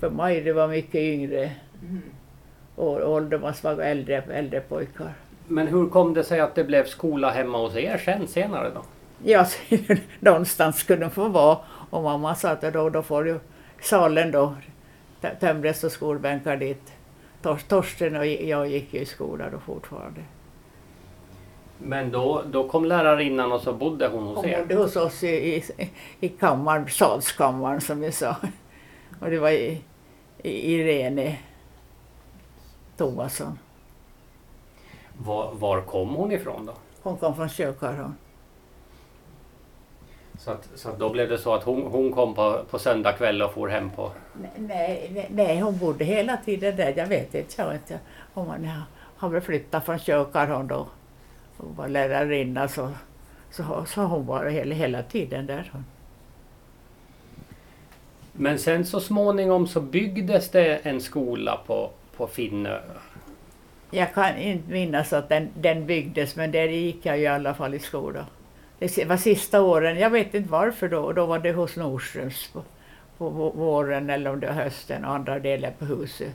För 0.00 0.10
Majri 0.10 0.52
var 0.52 0.68
mycket 0.68 0.94
yngre 1.00 1.50
Mm. 1.82 2.02
och 2.74 3.10
Åldermans 3.12 3.64
var 3.64 3.72
äldre, 3.80 4.22
äldre 4.32 4.60
pojkar. 4.60 5.12
Men 5.46 5.66
hur 5.66 5.88
kom 5.88 6.14
det 6.14 6.24
sig 6.24 6.40
att 6.40 6.54
det 6.54 6.64
blev 6.64 6.84
skola 6.86 7.30
hemma 7.30 7.58
hos 7.58 7.76
er 7.76 7.98
sen 7.98 8.26
senare 8.28 8.70
då? 8.74 8.82
Ja, 9.24 9.46
någonstans 10.20 10.76
skulle 10.78 11.00
de 11.00 11.10
få 11.10 11.28
vara. 11.28 11.58
Och 11.90 12.02
mamma 12.02 12.34
sa 12.34 12.50
att 12.50 12.60
då, 12.72 12.90
då 12.90 13.02
får 13.02 13.26
ju 13.26 13.38
salen 13.80 14.30
då 14.30 14.54
tö- 15.20 15.34
tömdes 15.40 15.84
och 15.84 15.92
skolbänkar 15.92 16.56
dit. 16.56 16.92
Tor- 17.42 17.68
Torsten 17.68 18.16
och 18.16 18.26
jag 18.26 18.68
gick 18.68 18.94
ju 18.94 19.00
i 19.00 19.06
skola 19.06 19.50
då 19.50 19.58
fortfarande. 19.58 20.20
Men 21.78 22.10
då, 22.10 22.42
då 22.50 22.68
kom 22.68 22.84
lärarinnan 22.84 23.52
och 23.52 23.60
så 23.60 23.72
bodde 23.72 24.08
hon 24.08 24.26
hos 24.26 24.36
Hon 24.36 24.44
er? 24.46 24.58
bodde 24.60 24.74
hos 24.74 24.96
oss 24.96 25.22
i, 25.22 25.28
i, 25.56 25.64
i 26.20 26.28
kammaren, 26.28 26.88
salskammaren 26.88 27.80
som 27.80 28.00
vi 28.00 28.12
sa. 28.12 28.36
Och 29.20 29.30
det 29.30 29.38
var 29.38 29.50
i, 29.50 29.82
i 30.42 30.72
Irene 30.74 31.36
Tomasson. 32.96 33.58
Var, 35.18 35.54
var 35.54 35.80
kom 35.80 36.14
hon 36.14 36.32
ifrån 36.32 36.66
då? 36.66 36.72
Hon 37.02 37.16
kom 37.16 37.36
från 37.36 37.48
Kökarholm. 37.48 38.14
Så, 40.38 40.50
att, 40.50 40.68
så 40.74 40.88
att 40.88 40.98
då 40.98 41.10
blev 41.10 41.28
det 41.28 41.38
så 41.38 41.54
att 41.54 41.62
hon, 41.62 41.82
hon 41.82 42.12
kom 42.12 42.34
på, 42.34 42.64
på 42.70 42.78
söndag 42.78 43.12
kväll 43.12 43.42
och 43.42 43.52
for 43.52 43.68
hem 43.68 43.90
på... 43.90 44.12
Nej, 44.58 45.10
nej, 45.14 45.26
nej, 45.30 45.60
hon 45.60 45.78
bodde 45.78 46.04
hela 46.04 46.36
tiden 46.36 46.76
där. 46.76 46.94
Jag 46.96 47.06
vet 47.06 47.34
inte, 47.34 47.62
jag 47.62 47.74
inte 47.74 47.98
om 48.34 48.46
hon 48.46 48.70
har- 49.16 49.28
väl 49.28 49.40
flyttat 49.40 49.84
från 49.84 49.98
Kökarholm 49.98 50.68
då. 50.68 50.86
Hon 51.56 51.74
var 51.76 51.88
lärarinna 51.88 52.68
så, 52.68 52.90
så, 53.50 53.84
så 53.86 54.02
hon 54.02 54.26
var 54.26 54.46
hela, 54.46 54.74
hela 54.74 55.02
tiden 55.02 55.46
där. 55.46 55.72
Men 58.32 58.58
sen 58.58 58.86
så 58.86 59.00
småningom 59.00 59.66
så 59.66 59.80
byggdes 59.80 60.50
det 60.50 60.76
en 60.76 61.00
skola 61.00 61.60
på, 61.66 61.90
på 62.16 62.26
Finnö. 62.26 62.80
Jag 63.90 64.14
kan 64.14 64.36
inte 64.36 64.70
minnas 64.72 65.12
att 65.12 65.28
den, 65.28 65.48
den 65.54 65.86
byggdes 65.86 66.36
men 66.36 66.50
där 66.52 66.68
gick 66.68 67.06
jag 67.06 67.18
i 67.18 67.26
alla 67.26 67.54
fall 67.54 67.74
i 67.74 67.78
skola. 67.78 68.26
Det 68.78 69.04
var 69.04 69.16
sista 69.16 69.62
åren, 69.62 69.98
jag 69.98 70.10
vet 70.10 70.34
inte 70.34 70.50
varför 70.50 70.88
då, 70.88 71.12
då 71.12 71.26
var 71.26 71.38
det 71.38 71.52
hos 71.52 71.76
Nordströms 71.76 72.48
på, 72.52 72.62
på 73.18 73.30
vå- 73.30 73.56
våren 73.56 74.10
eller 74.10 74.30
om 74.30 74.40
det 74.40 74.46
var 74.46 74.54
hösten, 74.54 75.04
andra 75.04 75.38
delen 75.38 75.72
på 75.78 75.84
huset. 75.84 76.32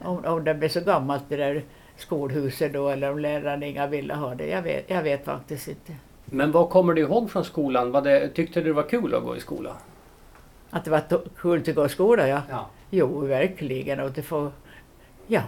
Och. 0.00 0.08
Om, 0.08 0.24
om 0.24 0.44
det 0.44 0.54
blev 0.54 0.68
så 0.68 0.80
gammalt 0.80 1.22
det 1.28 1.36
där 1.36 1.62
skolhuset 1.96 2.72
då 2.72 2.88
eller 2.88 3.10
om 3.10 3.18
lärarna 3.18 3.66
inga 3.66 3.86
ville 3.86 4.14
ha 4.14 4.34
det, 4.34 4.46
jag 4.46 4.62
vet, 4.62 4.90
jag 4.90 5.02
vet 5.02 5.24
faktiskt 5.24 5.68
inte. 5.68 5.92
Men 6.24 6.52
vad 6.52 6.70
kommer 6.70 6.94
du 6.94 7.00
ihåg 7.02 7.30
från 7.30 7.44
skolan? 7.44 7.90
Var 7.92 8.02
det, 8.02 8.28
tyckte 8.28 8.60
du 8.60 8.66
det 8.66 8.72
var 8.72 8.88
kul 8.88 9.14
att 9.14 9.22
gå 9.24 9.36
i 9.36 9.40
skolan? 9.40 9.74
Att 10.70 10.84
det 10.84 10.90
var 10.90 11.02
kul 11.36 11.60
att 11.68 11.74
gå 11.74 11.86
i 11.86 11.88
skola, 11.88 12.28
ja. 12.28 12.42
Ja. 12.50 12.66
Jo, 12.90 13.20
verkligen. 13.20 14.00
Och 14.00 14.10
det 14.10 14.22
får, 14.22 14.52
ja, 15.26 15.42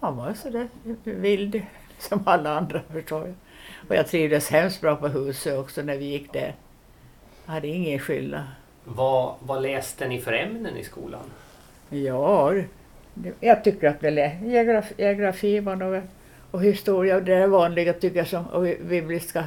man 0.00 0.16
var 0.16 0.32
så 0.34 0.50
där 0.50 0.68
vild 1.04 1.62
som 1.98 2.22
alla 2.26 2.58
andra 2.58 2.80
förstår 2.92 3.26
jag. 3.26 3.34
Och 3.90 3.96
jag 3.96 4.06
trivdes 4.06 4.48
hemskt 4.50 4.80
bra 4.80 4.96
på 4.96 5.08
huset 5.08 5.58
också 5.58 5.82
när 5.82 5.96
vi 5.96 6.04
gick 6.04 6.32
där. 6.32 6.54
Jag 7.46 7.52
hade 7.52 7.68
ingen 7.68 7.98
skillnad. 7.98 8.42
Vad, 8.84 9.34
vad 9.40 9.62
läste 9.62 10.08
ni 10.08 10.20
för 10.20 10.32
ämnen 10.32 10.76
i 10.76 10.84
skolan? 10.84 11.20
Ja, 11.88 12.52
jag 13.40 13.64
tycker 13.64 13.88
att 13.88 14.00
det 14.00 14.10
lä- 14.10 14.38
geografi, 14.42 14.94
geografi 14.98 15.60
nog 15.60 16.02
och 16.50 16.62
historia 16.64 17.16
och 17.16 17.22
det 17.22 17.34
är 17.34 17.46
vanliga 17.46 17.92
tycker 17.92 18.16
jag 18.18 18.26
som 18.26 18.46
och 18.46 18.62
bi- 18.62 18.78
bibliska, 18.88 19.44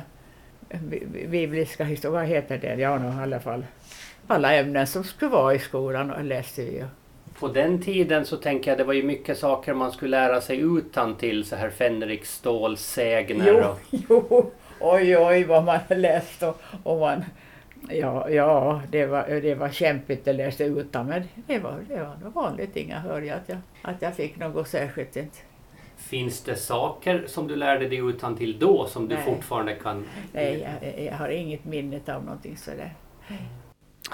bi- 0.69 1.05
bi- 1.05 1.27
bibliska 1.27 1.83
historia, 1.83 2.19
vad 2.19 2.27
heter 2.29 2.57
det? 2.57 2.75
Ja, 2.75 2.99
i 3.19 3.21
alla 3.23 3.39
fall. 3.39 3.65
Alla 4.27 4.53
ämnen 4.55 4.87
som 4.87 5.03
skulle 5.03 5.31
vara 5.31 5.53
i 5.55 5.59
skolan 5.59 6.11
och 6.11 6.23
läste 6.23 6.61
vi. 6.65 6.83
På 7.39 7.47
den 7.47 7.81
tiden 7.81 8.25
så 8.25 8.37
tänker 8.37 8.71
jag 8.71 8.77
det 8.77 8.83
var 8.83 8.93
ju 8.93 9.03
mycket 9.03 9.37
saker 9.37 9.73
man 9.73 9.91
skulle 9.91 10.17
lära 10.17 10.41
sig 10.41 10.59
utan 10.59 11.15
till 11.15 11.45
så 11.45 11.55
här 11.55 11.69
Fänrik 11.69 12.25
Ståls 12.25 12.81
sägner 12.81 13.47
Jo, 13.47 13.69
och... 13.69 13.79
jo, 14.09 14.51
oj 14.79 15.17
oj 15.17 15.43
vad 15.43 15.63
man 15.63 15.79
har 15.89 15.95
läst 15.95 16.43
och, 16.43 16.61
och 16.83 16.99
man... 16.99 17.23
Ja, 17.89 18.29
ja 18.29 18.81
det, 18.91 19.05
var, 19.05 19.27
det 19.27 19.55
var 19.55 19.69
kämpigt 19.69 20.27
att 20.27 20.35
läsa 20.35 20.63
utan 20.63 21.07
men 21.07 21.23
det 21.47 21.59
var, 21.59 21.79
det 21.87 21.95
var 21.95 22.17
nog 22.23 22.33
vanligt 22.33 22.75
inga 22.75 22.99
hör 22.99 23.21
jag 23.21 23.37
att, 23.37 23.49
jag 23.49 23.57
att 23.81 24.01
jag 24.01 24.15
fick 24.15 24.37
något 24.37 24.67
särskilt 24.67 25.15
inte. 25.15 25.37
Finns 25.97 26.41
det 26.41 26.55
saker 26.55 27.23
som 27.27 27.47
du 27.47 27.55
lärde 27.55 27.87
dig 27.87 27.97
utan 27.97 28.37
till 28.37 28.59
då 28.59 28.87
som 28.87 29.07
du 29.07 29.15
Nej. 29.15 29.23
fortfarande 29.25 29.75
kan... 29.75 30.05
Nej, 30.33 30.67
jag, 30.81 31.05
jag 31.05 31.13
har 31.13 31.29
inget 31.29 31.65
minne 31.65 31.99
av 32.07 32.23
någonting 32.23 32.57
sådär. 32.57 32.93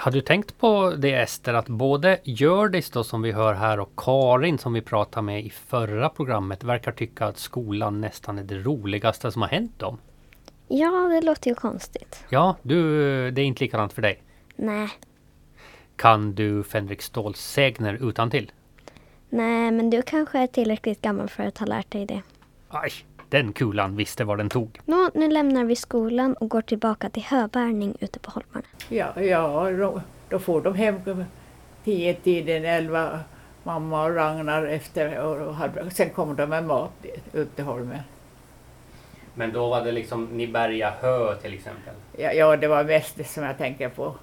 Har 0.00 0.10
du 0.12 0.20
tänkt 0.20 0.58
på 0.58 0.90
det 0.90 1.14
Ester, 1.14 1.54
att 1.54 1.68
både 1.68 2.18
Hjördis 2.24 2.90
då 2.90 3.04
som 3.04 3.22
vi 3.22 3.32
hör 3.32 3.54
här 3.54 3.80
och 3.80 3.90
Karin 3.96 4.58
som 4.58 4.72
vi 4.72 4.80
pratade 4.80 5.24
med 5.26 5.44
i 5.44 5.50
förra 5.50 6.08
programmet 6.08 6.64
verkar 6.64 6.92
tycka 6.92 7.26
att 7.26 7.38
skolan 7.38 8.00
nästan 8.00 8.38
är 8.38 8.42
det 8.44 8.58
roligaste 8.58 9.32
som 9.32 9.42
har 9.42 9.48
hänt 9.48 9.78
dem? 9.78 9.98
Ja, 10.68 10.90
det 10.90 11.20
låter 11.20 11.50
ju 11.50 11.54
konstigt. 11.54 12.24
Ja, 12.28 12.56
du, 12.62 12.80
det 13.30 13.40
är 13.42 13.44
inte 13.44 13.64
likadant 13.64 13.92
för 13.92 14.02
dig. 14.02 14.22
Nej, 14.56 14.88
Kan 15.96 16.34
du 16.34 16.62
Fänrik 16.64 17.02
Ståls 17.02 17.40
sägner 17.40 18.08
utan 18.08 18.30
till? 18.30 18.52
nej, 19.28 19.70
men 19.70 19.90
du 19.90 20.02
kanske 20.02 20.38
är 20.38 20.46
tillräckligt 20.46 21.00
gammal 21.02 21.28
för 21.28 21.46
att 21.46 21.58
ha 21.58 21.66
lärt 21.66 21.90
dig 21.90 22.06
det. 22.06 22.22
Aj, 22.68 22.92
den 23.30 23.52
kulan 23.52 23.96
visste 23.96 24.24
var 24.24 24.36
den 24.36 24.48
tog. 24.48 24.80
Nå, 24.84 25.10
nu 25.14 25.28
lämnar 25.28 25.64
vi 25.64 25.76
skolan 25.76 26.34
och 26.34 26.48
går 26.48 26.62
tillbaka 26.62 27.10
till 27.10 27.22
höbärgning 27.22 27.96
ute 28.00 28.18
på 28.18 28.30
holmarna. 28.30 28.66
Ja, 28.88 29.20
ja 29.20 29.70
då, 29.70 30.00
då 30.28 30.38
får 30.38 30.62
de 30.62 30.74
hem 30.74 31.24
tio 31.84 32.14
tiden, 32.14 32.64
elva, 32.64 33.20
mamma 33.62 34.04
och 34.04 34.14
Ragnar 34.14 34.66
efter 34.66 35.18
och, 35.20 35.54
hade, 35.54 35.90
sen 35.90 36.10
kommer 36.10 36.34
de 36.34 36.46
med 36.46 36.64
mat 36.64 36.92
ut 37.32 37.56
till 37.56 37.64
Holmen. 37.64 37.98
Men 39.34 39.52
då 39.52 39.68
var 39.68 39.84
det 39.84 39.92
liksom 39.92 40.24
ni 40.24 40.46
bärga 40.46 40.92
hö 41.00 41.36
till 41.36 41.54
exempel? 41.54 41.94
Ja, 42.18 42.32
ja, 42.32 42.56
det 42.56 42.68
var 42.68 42.84
mest 42.84 43.16
det 43.16 43.24
som 43.24 43.44
jag 43.44 43.58
tänker 43.58 43.88
på. 43.88 44.14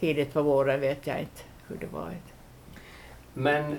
Tidigt 0.00 0.32
på 0.32 0.42
våren 0.42 0.80
vet 0.80 1.06
jag 1.06 1.20
inte 1.20 1.42
hur 1.68 1.76
det 1.76 1.86
var. 1.86 2.10
Men 3.34 3.72
eh, 3.72 3.78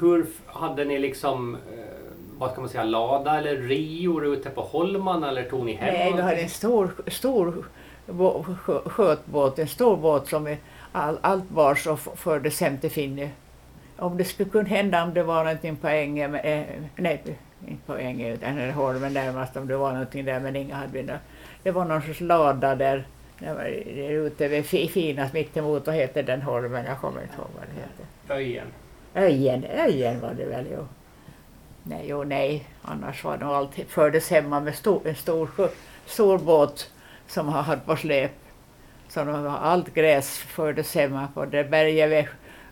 hur 0.00 0.26
hade 0.46 0.84
ni 0.84 0.98
liksom, 0.98 1.54
eh, 1.54 2.03
vad 2.38 2.50
ska 2.52 2.60
man 2.60 2.70
säga, 2.70 2.84
lada 2.84 3.38
eller 3.38 3.56
rior 3.56 4.26
ute 4.26 4.50
på 4.50 4.60
holmarna 4.60 5.28
eller 5.28 5.42
tog 5.42 5.64
ni 5.64 5.72
hem 5.72 5.94
Nej, 5.94 6.12
vi 6.16 6.22
hade 6.22 6.36
en 6.36 6.48
stor, 6.48 6.90
stor 7.06 7.64
bå- 8.06 8.44
skö- 8.64 8.88
skötbåt, 8.88 9.58
en 9.58 9.68
stor 9.68 9.96
båt 9.96 10.28
som 10.28 10.56
all, 10.92 11.18
allt 11.20 11.48
bars 11.48 11.86
och 11.86 11.98
fördes 12.00 12.60
hem 12.60 12.78
till 12.78 12.90
Finny. 12.90 13.28
Om 13.96 14.16
det 14.16 14.24
skulle 14.24 14.50
kunna 14.50 14.68
hända 14.68 15.02
om 15.04 15.14
det 15.14 15.22
var 15.22 15.44
någonting 15.44 15.76
på 15.76 15.88
ängen, 15.88 16.34
eh, 16.34 16.62
nej 16.96 17.22
inte 17.68 17.82
på 17.86 17.96
ängen 17.96 18.32
utan 18.32 18.58
i 18.58 18.70
holmen 18.70 19.12
närmast 19.12 19.56
om 19.56 19.66
det 19.68 19.76
var 19.76 19.92
någonting 19.92 20.24
där 20.24 20.40
men 20.40 20.56
inga 20.56 20.74
hade 20.74 20.92
vi 20.92 21.02
nå- 21.02 21.18
Det 21.62 21.70
var 21.70 21.84
någon 21.84 22.02
sorts 22.02 22.20
lada 22.20 22.74
där, 22.74 23.04
där 23.38 23.64
ute 24.10 24.48
vid 24.48 24.64
Fi- 24.64 24.88
Finas 24.88 25.32
mittemot, 25.32 25.86
vad 25.86 25.96
heter 25.96 26.22
den 26.22 26.42
holmen? 26.42 26.84
Jag 26.84 27.00
kommer 27.00 27.22
inte 27.22 27.34
ihåg 27.34 27.46
vad 27.56 27.64
det 27.66 27.80
heter. 27.80 28.34
Öjen. 28.34 28.66
Öjen, 29.14 29.64
Öjen 29.64 30.20
var 30.20 30.34
det 30.38 30.44
väl 30.44 30.64
jo. 30.72 30.86
Nej, 31.86 32.14
och 32.14 32.26
nej, 32.26 32.66
annars 32.82 33.24
var 33.24 33.36
de 33.36 33.48
alltid 33.48 33.88
fördes 33.88 34.30
hemma 34.30 34.60
med 34.60 34.74
stor, 34.74 35.06
en 35.06 35.14
stor, 35.14 35.48
stor 36.06 36.38
båt 36.38 36.90
som 37.26 37.48
har 37.48 37.62
haft 37.62 37.86
på 37.86 37.96
släp. 37.96 38.32
Så 39.08 39.24
de 39.24 39.46
allt 39.46 39.94
gräs 39.94 40.38
fördes 40.38 40.94
hemma 40.94 41.28
på 41.34 41.44
det 41.44 41.64
berget 41.64 42.10
vid, 42.10 42.26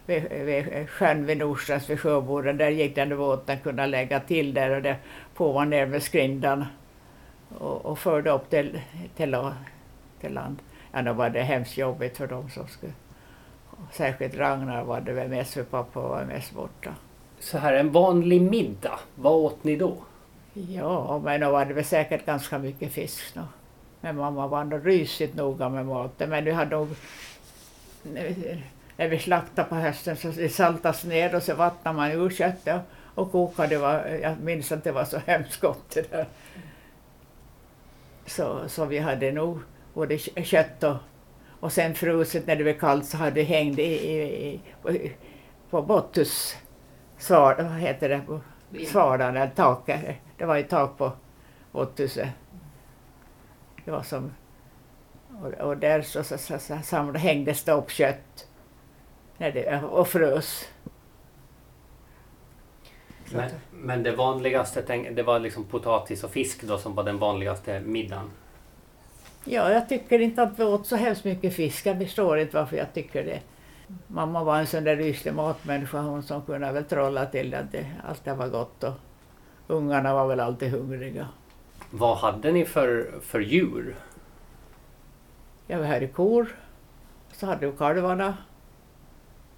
vid, 0.07 0.45
vid 0.45 0.91
sjön 0.91 1.27
vid 1.27 1.39
Nordstrands 1.39 1.91
vid 1.91 2.01
sjöborden. 2.01 2.57
Där 2.57 2.71
gick 2.71 2.95
den 2.95 3.17
båten 3.17 3.59
kunna 3.59 3.87
lägga 3.87 4.21
till 4.21 4.55
där 4.55 4.71
och 4.71 4.83
det 4.83 4.97
på 5.35 5.53
var 5.53 5.65
ner 5.65 5.87
med 5.87 6.03
skrindan 6.03 6.65
och, 7.59 7.87
och 7.87 7.99
förde 7.99 8.31
upp 8.31 8.51
till, 8.51 8.81
till, 9.17 9.37
till 10.21 10.33
land. 10.33 10.57
Ja, 10.93 11.03
då 11.03 11.13
var 11.13 11.31
det 11.31 11.43
hemskt 11.43 11.79
jobbigt 11.79 12.17
för 12.17 12.27
dem 12.27 12.51
som 12.51 12.69
skulle 12.69 12.93
Särskilt 13.93 14.37
Ragnar 14.37 14.85
var 14.85 15.01
det 15.01 15.13
väl 15.13 15.29
mest 15.29 15.55
för 15.55 15.65
pappa 15.65 16.01
var 16.01 16.25
mest 16.25 16.53
borta. 16.53 16.95
Så 17.43 17.59
här 17.59 17.73
en 17.73 17.93
vanlig 17.93 18.43
middag, 18.43 18.99
vad 19.15 19.33
åt 19.33 19.65
ni 19.65 19.77
då? 19.77 19.97
Ja, 20.53 21.21
men 21.25 21.41
då 21.41 21.51
var 21.51 21.65
det 21.65 21.75
väl 21.75 21.85
säkert 21.85 22.27
ganska 22.27 22.59
mycket 22.59 22.93
fisk 22.93 23.35
då. 23.35 23.41
Men 24.01 24.17
mamma 24.17 24.47
var 24.47 24.65
nog 24.65 24.87
rysigt 24.87 25.35
noga 25.35 25.69
med 25.69 25.87
maten. 25.87 26.31
Men 26.31 26.45
vi 26.45 26.51
hade 26.51 26.77
nog... 26.77 26.89
När 28.97 29.09
vi 29.09 29.19
slaktade 29.19 29.69
på 29.69 29.75
hösten 29.75 30.17
så 30.17 30.29
det 30.29 30.49
saltas 30.49 31.05
ner 31.05 31.35
och 31.35 31.43
så 31.43 31.55
vattnade 31.55 31.97
man 31.97 32.13
ur 32.13 32.31
köttet 32.31 32.81
och 33.15 33.33
kokade. 33.33 33.79
Var, 33.79 34.07
jag 34.23 34.41
minns 34.41 34.73
att 34.73 34.85
det 34.85 34.93
var 34.93 35.05
så 35.05 35.19
hemskt 35.27 35.61
gott 35.61 35.91
det 35.91 36.11
där. 36.11 36.27
Så, 38.27 38.69
så 38.69 38.85
vi 38.85 38.99
hade 38.99 39.33
nog 39.33 39.59
både 39.95 40.19
kött 40.19 40.83
och, 40.83 40.97
och 41.61 41.73
sen 41.73 41.95
fruset 41.95 42.47
när 42.47 42.57
det 42.57 42.63
blev 42.63 42.79
kallt 42.79 43.07
så 43.07 43.17
hade 43.17 43.31
det 43.31 43.43
hängt 43.43 43.79
i, 43.79 43.83
i, 43.83 44.23
i, 44.23 44.61
på, 44.83 44.97
på 45.71 45.83
Bottus 45.83 46.57
svar, 47.23 47.55
vad 47.59 47.81
heter 47.81 48.09
det, 48.09 48.21
på 48.27 48.41
eller 49.23 49.51
taket. 49.55 50.17
Det 50.39 50.45
var 50.45 50.57
ju 50.57 50.63
tak 50.63 50.99
på 50.99 51.13
Bottuset. 51.73 52.29
Det 53.85 53.91
var 53.91 54.03
som, 54.03 54.33
och, 55.43 55.53
och 55.53 55.77
där 55.77 56.03
så, 56.03 56.25
så, 56.25 56.39
så, 56.39 56.59
så 56.59 56.79
samlade, 56.83 57.19
hängdes 57.19 57.65
det 57.65 57.73
upp 57.73 57.91
kött 57.91 58.49
när 59.39 59.53
det, 59.53 59.83
och 59.83 60.09
frös. 60.09 60.69
Så 63.27 63.37
Men, 63.37 63.51
men 63.71 64.03
det 64.03 64.17
vanligaste, 64.17 65.11
det 65.11 65.23
var 65.23 65.39
liksom 65.39 65.65
potatis 65.65 66.25
och 66.25 66.31
fisk 66.31 66.63
då 66.63 66.79
som 66.79 66.95
var 66.95 67.05
den 67.05 67.19
vanligaste 67.19 67.81
middagen? 67.81 68.31
Ja, 69.45 69.73
jag 69.73 69.89
tycker 69.89 70.19
inte 70.19 70.43
att 70.43 70.59
vi 70.59 70.65
åt 70.65 70.87
så 70.87 70.97
hemskt 70.97 71.25
mycket 71.25 71.55
fisk. 71.55 71.87
Jag 71.87 71.99
förstår 71.99 72.39
inte 72.39 72.57
varför 72.57 72.77
jag 72.77 72.95
tycker 72.95 73.25
det. 73.25 73.41
Mamma 74.07 74.45
var 74.45 74.59
en 74.59 74.67
sån 74.67 74.85
där 74.85 74.97
ryslig 74.97 75.35
matmänniska, 75.35 76.01
hon 76.01 76.23
som 76.23 76.43
kunde 76.43 76.73
väl 76.73 76.85
trolla 76.85 77.27
till 77.27 77.55
att 77.55 77.73
det 77.73 77.87
alltid 78.09 78.33
var 78.35 78.49
gott 78.49 78.85
och 78.85 78.95
ungarna 79.67 80.15
var 80.15 80.27
väl 80.27 80.41
alltid 80.41 80.71
hungriga. 80.71 81.29
Vad 81.91 82.17
hade 82.17 82.53
ni 82.53 82.65
för, 82.65 83.11
för 83.23 83.41
djur? 83.41 83.97
Jag 85.67 85.83
hade 85.85 86.07
kor, 86.07 86.47
så 87.33 87.47
hade 87.47 87.67
vi 87.67 87.77
kalvarna 87.77 88.37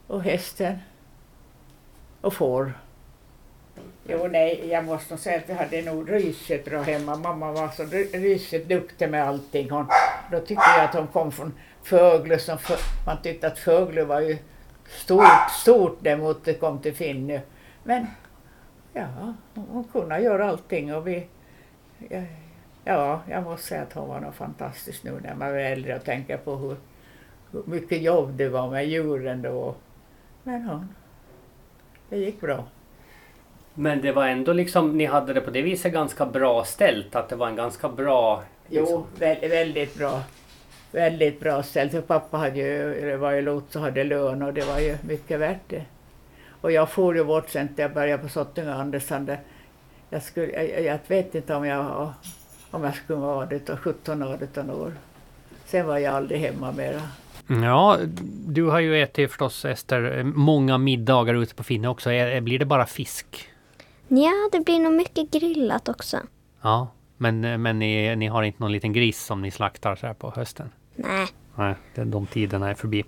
och 0.07 0.23
hästen 0.23 0.79
och 2.21 2.35
får. 2.35 2.73
Jo, 4.09 4.29
nej, 4.31 4.69
jag 4.69 4.85
måste 4.85 5.13
nog 5.15 5.21
säga 5.21 5.37
att 5.39 5.49
vi 5.49 5.53
hade 5.53 5.83
nog 5.83 6.13
rysigt 6.13 6.65
bra 6.65 6.83
hemma. 6.83 7.17
Mamma 7.17 7.53
var 7.53 7.69
så 7.69 7.83
ry- 7.83 8.11
rysigt 8.13 8.69
duktig 8.69 9.11
med 9.11 9.25
allting. 9.29 9.71
Hon, 9.71 9.87
då 10.31 10.39
tyckte 10.39 10.65
jag 10.77 10.85
att 10.85 10.95
hon 10.95 11.07
kom 11.07 11.33
från 11.33 11.55
Fögle. 11.83 12.39
Som 12.39 12.59
för, 12.59 12.77
man 13.07 13.23
tyckte 13.23 13.47
att 13.47 13.59
Fögle 13.59 14.05
var 14.05 14.21
ju 14.21 14.39
stort, 14.89 15.51
stort 15.51 15.99
däremot 16.01 16.45
det 16.45 16.55
kom 16.55 16.79
till 16.79 16.95
Finny. 16.95 17.41
Men 17.83 18.07
ja, 18.93 19.35
hon, 19.55 19.85
kunde 19.85 20.19
göra 20.19 20.49
allting 20.49 20.95
och 20.95 21.07
vi... 21.07 21.27
Ja, 22.09 22.23
ja, 22.85 23.21
jag 23.29 23.43
måste 23.43 23.67
säga 23.67 23.83
att 23.83 23.93
hon 23.93 24.09
var 24.09 24.21
nog 24.21 24.35
fantastisk 24.35 25.05
nu 25.05 25.21
när 25.23 25.35
man 25.35 25.49
är 25.49 25.55
äldre 25.55 25.97
och 25.97 26.05
tänker 26.05 26.37
på 26.37 26.57
hur, 26.57 26.77
hur 27.51 27.63
mycket 27.67 28.03
jobb 28.03 28.33
det 28.37 28.49
var 28.49 28.71
med 28.71 28.89
djuren 28.89 29.43
då. 29.43 29.75
Men 30.43 30.63
hon, 30.63 30.89
det 32.09 32.17
gick 32.17 32.41
bra. 32.41 32.65
Men 33.75 34.01
det 34.01 34.13
var 34.13 34.27
ändå 34.27 34.53
liksom, 34.53 34.99
ni 34.99 35.05
hade 35.05 35.33
det 35.33 35.41
på 35.41 35.51
det 35.51 35.63
viset 35.63 35.93
ganska 35.93 36.27
bra 36.27 36.65
ställt, 36.65 37.15
att 37.15 37.29
det 37.29 37.37
var 37.37 37.49
en 37.49 37.57
ganska 37.57 37.89
bra 37.89 38.43
liksom- 38.81 39.05
Jo, 39.19 39.25
vä- 39.27 39.49
väldigt 39.51 39.95
bra. 39.95 40.23
Väldigt 40.93 41.41
bra 41.41 41.63
ställt. 41.63 41.93
För 41.93 42.01
pappa 42.01 42.37
hade 42.37 42.59
ju, 42.59 43.01
det 43.01 43.17
var 43.17 43.31
ju 43.33 43.43
lots 43.43 43.77
och 43.77 43.83
hade 43.83 44.05
lön 44.05 44.43
och 44.43 44.55
det 44.55 44.65
var 44.65 44.79
ju 44.79 44.97
mycket 45.09 45.41
värt 45.41 45.61
det. 45.69 45.83
Och 46.61 46.73
jag 46.73 46.91
for 46.91 47.17
ju 47.17 47.25
bort 47.25 47.51
sen 47.51 47.69
när 47.77 47.85
jag 47.85 47.93
började 47.95 48.23
på 48.23 48.29
Sottunga 48.29 48.75
Andersson. 48.75 49.31
Jag, 50.11 50.23
skulle, 50.23 50.47
jag, 50.53 50.83
jag 50.85 50.99
vet 51.09 51.35
inte 51.35 51.55
om 51.55 51.67
jag, 51.67 52.13
om 52.71 52.85
jag 52.85 52.95
skulle 52.95 53.19
vara 53.19 53.47
18, 53.47 53.77
17 53.77 54.23
18 54.23 54.71
år. 54.71 54.93
Sen 55.67 55.87
var 55.87 55.99
jag 55.99 56.15
aldrig 56.15 56.41
hemma 56.41 56.73
mera. 56.73 57.01
Ja, 57.63 57.99
du 58.47 58.65
har 58.65 58.81
ju 58.81 59.03
ätit 59.03 59.31
förstås 59.31 59.65
Ester, 59.65 60.23
många 60.25 60.79
middagar 60.79 61.35
ute 61.35 61.55
på 61.55 61.63
Finne 61.63 61.89
också. 61.89 62.11
Är- 62.13 62.41
Blir 62.41 62.59
det 62.59 62.65
bara 62.65 62.87
fisk? 62.87 63.49
Ja, 64.09 64.33
det 64.53 64.61
blir 64.61 64.79
nog 64.79 64.93
mycket 64.93 65.31
grillat 65.31 65.89
också. 65.89 66.19
Ja, 66.63 66.89
men, 67.17 67.63
men 67.63 67.79
ni, 67.79 68.17
ni 68.17 68.27
har 68.27 68.43
inte 68.43 68.63
någon 68.63 68.73
liten 68.73 68.93
gris 68.93 69.25
som 69.25 69.43
ni 69.43 69.51
slaktar 69.51 69.97
så 69.97 70.07
här 70.07 70.15
på 70.15 70.31
hösten? 70.37 70.71
Nej, 70.95 71.27
Nej, 71.57 71.75
de 71.95 72.27
tiderna 72.27 72.71
är 72.71 72.75
förbi. 72.75 73.05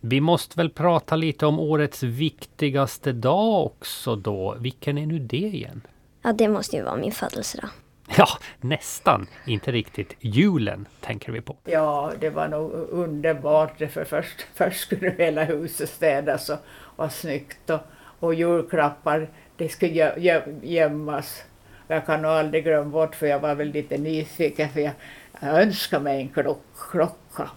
Vi 0.00 0.20
måste 0.20 0.56
väl 0.56 0.70
prata 0.70 1.16
lite 1.16 1.46
om 1.46 1.60
årets 1.60 2.02
viktigaste 2.02 3.12
dag 3.12 3.66
också 3.66 4.16
då. 4.16 4.56
Vilken 4.60 4.98
är 4.98 5.06
nu 5.06 5.18
det 5.18 5.36
igen? 5.36 5.80
ja 6.22 6.32
det 6.32 6.48
måste 6.48 6.76
ju 6.76 6.82
vara 6.82 6.96
min 6.96 7.12
födelsedag. 7.12 7.68
Ja, 8.16 8.26
nästan. 8.60 9.26
Inte 9.46 9.72
riktigt. 9.72 10.16
Julen 10.20 10.88
tänker 11.00 11.32
vi 11.32 11.40
på. 11.40 11.56
Ja, 11.64 12.12
det 12.20 12.30
var 12.30 12.48
nog 12.48 12.72
underbart. 12.72 13.78
För 13.78 14.04
först, 14.04 14.46
först 14.54 14.80
skulle 14.80 15.10
hela 15.18 15.44
huset 15.44 15.88
städas 15.90 16.48
och 16.50 16.58
vara 16.96 17.10
snyggt 17.10 17.70
och, 17.70 17.80
och 18.20 18.34
julklappar, 18.34 19.30
det 19.56 19.68
skulle 19.68 19.92
gö- 19.92 20.18
gö- 20.18 20.64
gömmas. 20.64 21.42
Jag 21.88 22.06
kan 22.06 22.22
nog 22.22 22.30
aldrig 22.30 22.64
glömma 22.64 22.90
bort, 22.90 23.14
för 23.14 23.26
jag 23.26 23.38
var 23.38 23.54
väl 23.54 23.68
lite 23.68 23.98
nyfiken, 23.98 24.68
för 24.68 24.80
jag, 24.80 24.92
jag 25.40 25.62
önskade 25.62 26.04
mig 26.04 26.20
en 26.20 26.28
klock, 26.28 26.62
klocka. 26.90 27.50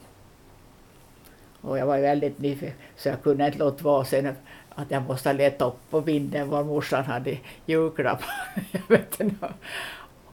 Och 1.61 1.77
jag 1.77 1.85
var 1.85 1.99
väldigt 1.99 2.39
nyfiken, 2.39 2.75
så 2.95 3.09
jag 3.09 3.23
kunde 3.23 3.45
inte 3.45 3.57
låta 3.57 3.83
vara 3.83 4.05
sen 4.05 4.35
att 4.69 4.91
jag 4.91 5.03
måste 5.03 5.33
leta 5.33 5.65
upp 5.65 5.89
på 5.89 5.99
vinden 5.99 6.49
var 6.49 6.63
morsan 6.63 7.05
hade 7.05 7.37
julklapp. 7.65 8.21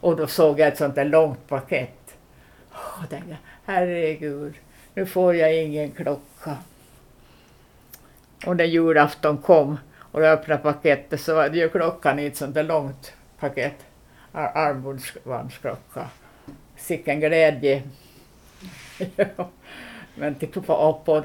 Och 0.00 0.16
då 0.16 0.26
såg 0.26 0.61
jag 0.61 0.68
ett 0.68 0.78
sånt 0.78 0.94
där 0.94 1.04
långt 1.04 1.48
paket. 1.48 2.16
Och 2.70 3.09
tänkte, 3.11 3.37
herregud, 3.64 4.54
nu 4.94 5.07
får 5.07 5.35
jag 5.35 5.62
ingen 5.62 5.90
klocka. 5.90 6.57
Och 8.46 8.57
när 8.57 8.64
julafton 8.64 9.38
kom 9.38 9.78
och 9.96 10.22
jag 10.22 10.33
öppnade 10.33 10.62
paketet 10.62 11.20
så 11.20 11.35
var 11.35 11.48
det 11.48 11.59
ju 11.59 11.68
klockan 11.68 12.18
i 12.18 12.26
ett 12.26 12.37
sånt 12.37 12.54
där 12.54 12.62
långt 12.62 13.12
paket. 13.48 13.74
Ar- 14.33 14.52
Armbågsbandsklocka. 14.54 16.09
sicken 16.76 17.20
glädje. 17.20 17.83
Men 20.14 20.35
titta 20.35 20.61
upp 20.61 21.09
och 21.09 21.24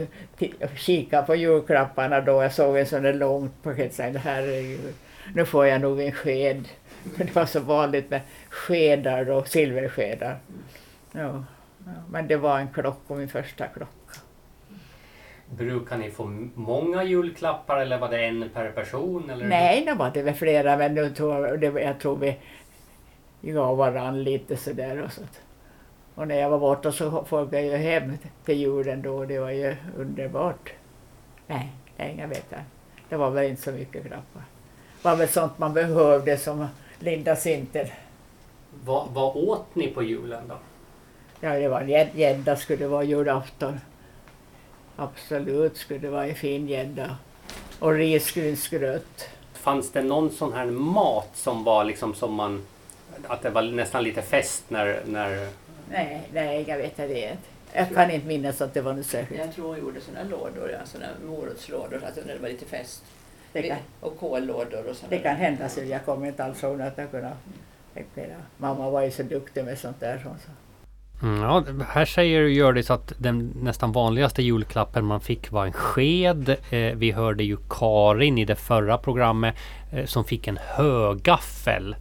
kika 0.75 1.21
på 1.21 1.35
julklapparna 1.35 2.21
då. 2.21 2.43
Jag 2.43 2.53
såg 2.53 2.77
en 2.77 2.85
sån 2.85 3.03
där 3.03 3.13
långt 3.13 3.63
paket. 3.63 3.93
Så 3.93 4.01
jag, 4.01 4.13
herregud, 4.13 4.93
nu 5.35 5.45
får 5.45 5.65
jag 5.67 5.81
nog 5.81 6.01
en 6.01 6.11
sked. 6.11 6.67
Det 7.17 7.35
var 7.35 7.45
så 7.45 7.59
vanligt 7.59 8.09
med 8.09 8.21
skedar 8.49 9.29
och 9.29 9.47
silverskedar. 9.47 10.37
Ja. 11.11 11.43
Ja, 11.85 11.91
men 12.09 12.27
det 12.27 12.35
var 12.37 12.59
en 12.59 12.67
klocka, 12.67 13.13
min 13.13 13.29
första 13.29 13.67
klocka. 13.67 13.91
Brukar 15.49 15.97
ni 15.97 16.11
få 16.11 16.47
många 16.53 17.03
julklappar 17.03 17.77
eller 17.79 17.99
var 17.99 18.09
det 18.09 18.25
en 18.25 18.49
per 18.53 18.71
person? 18.71 19.29
Eller? 19.29 19.47
Nej, 19.47 19.85
det 19.85 19.93
var 19.93 20.11
det 20.11 20.21
väl 20.21 20.33
flera, 20.33 20.77
men 20.77 20.93
nu 20.93 21.09
tror 21.09 21.47
jag, 21.47 21.59
det, 21.59 21.81
jag 21.81 21.99
tror 21.99 22.15
vi 22.15 22.37
gav 23.41 23.77
varann 23.77 24.23
lite 24.23 24.57
sådär. 24.57 25.03
Och, 25.03 25.11
så. 25.11 25.21
och 26.15 26.27
när 26.27 26.35
jag 26.35 26.49
var 26.49 26.59
borta 26.59 26.91
så 26.91 27.25
folk 27.25 27.53
jag 27.53 27.63
ju 27.63 27.75
hem 27.75 28.17
till 28.45 28.59
julen 28.59 29.01
då, 29.01 29.25
det 29.25 29.39
var 29.39 29.51
ju 29.51 29.75
underbart. 29.97 30.73
Nej, 31.47 31.71
nej, 31.97 32.15
jag 32.19 32.27
vet 32.27 32.37
inte. 32.37 32.63
Det 33.09 33.17
var 33.17 33.29
väl 33.29 33.49
inte 33.49 33.61
så 33.61 33.71
mycket 33.71 34.05
klappar. 34.05 34.43
Det 35.01 35.09
var 35.09 35.15
väl 35.15 35.27
sånt 35.27 35.59
man 35.59 35.73
behövde 35.73 36.37
som 36.37 36.67
Linda 36.99 37.35
Sinter. 37.35 37.93
Vad, 38.83 39.07
vad 39.13 39.35
åt 39.35 39.75
ni 39.75 39.87
på 39.87 40.03
julen 40.03 40.43
då? 40.47 40.55
Ja, 41.39 41.53
det 41.53 41.67
var 41.67 41.81
gädda 42.13 42.55
skulle 42.55 42.79
det 42.79 42.87
vara 42.87 43.03
julafton. 43.03 43.79
Absolut 44.99 45.77
skulle 45.77 45.99
det 45.99 46.09
vara 46.09 46.27
en 46.27 46.35
fin 46.35 46.67
gädda. 46.67 47.17
Och 47.79 47.93
risgrynsgröt. 47.93 49.29
Fanns 49.53 49.91
det 49.91 50.03
någon 50.03 50.31
sån 50.31 50.53
här 50.53 50.65
mat 50.65 51.29
som 51.33 51.63
var 51.63 51.83
liksom 51.83 52.13
som 52.13 52.33
man... 52.33 52.65
Att 53.27 53.41
det 53.41 53.49
var 53.49 53.61
nästan 53.61 54.03
lite 54.03 54.21
fest 54.21 54.63
när... 54.67 55.01
när 55.05 55.49
Nej, 55.91 56.21
nej, 56.33 56.65
jag 56.67 56.77
vet 56.77 56.85
inte 56.85 57.07
det. 57.07 57.37
Jag 57.73 57.95
kan 57.95 58.11
inte 58.11 58.27
minnas 58.27 58.61
att 58.61 58.73
det 58.73 58.81
var 58.81 58.93
något 58.93 59.05
särskilt. 59.05 59.41
Jag 59.41 59.55
tror 59.55 59.67
hon 59.67 59.79
gjorde 59.79 60.01
sådana 60.01 60.29
lådor, 60.29 60.71
ja, 60.71 60.79
såna 60.85 61.05
morotslådor, 61.25 62.03
alltså 62.05 62.21
när 62.25 62.33
det 62.33 62.39
var 62.39 62.49
lite 62.49 62.65
fest. 62.65 63.03
Det 63.53 63.61
kan, 63.61 63.77
Och 63.99 64.19
kållådor 64.19 64.89
och 64.89 64.95
sådana. 64.95 65.09
det 65.09 65.17
kan 65.17 65.35
hända, 65.35 65.69
så 65.69 65.81
jag 65.83 66.05
kommer 66.05 66.27
inte 66.27 66.43
alls 66.43 66.63
ihåg 66.63 66.81
att 66.81 66.97
jag 66.97 67.11
kunde 67.11 67.31
Mamma 68.57 68.89
var 68.89 69.01
ju 69.01 69.11
så 69.11 69.23
duktig 69.23 69.63
med 69.63 69.79
sånt 69.79 69.99
där. 69.99 70.17
Så. 70.17 70.29
så. 70.29 70.51
Mm, 71.21 71.41
ja, 71.41 71.63
här 71.87 72.05
säger 72.05 72.41
Hjördis 72.41 72.91
att 72.91 73.13
den 73.17 73.53
nästan 73.61 73.91
vanligaste 73.91 74.43
julklappen 74.43 75.05
man 75.05 75.21
fick 75.21 75.51
var 75.51 75.65
en 75.65 75.73
sked. 75.73 76.49
Eh, 76.49 76.95
vi 76.95 77.11
hörde 77.11 77.43
ju 77.43 77.57
Karin 77.69 78.37
i 78.37 78.45
det 78.45 78.55
förra 78.55 78.97
programmet 78.97 79.55
eh, 79.91 80.05
som 80.05 80.23
fick 80.23 80.47
en 80.47 80.59
högaffel. 80.61 81.95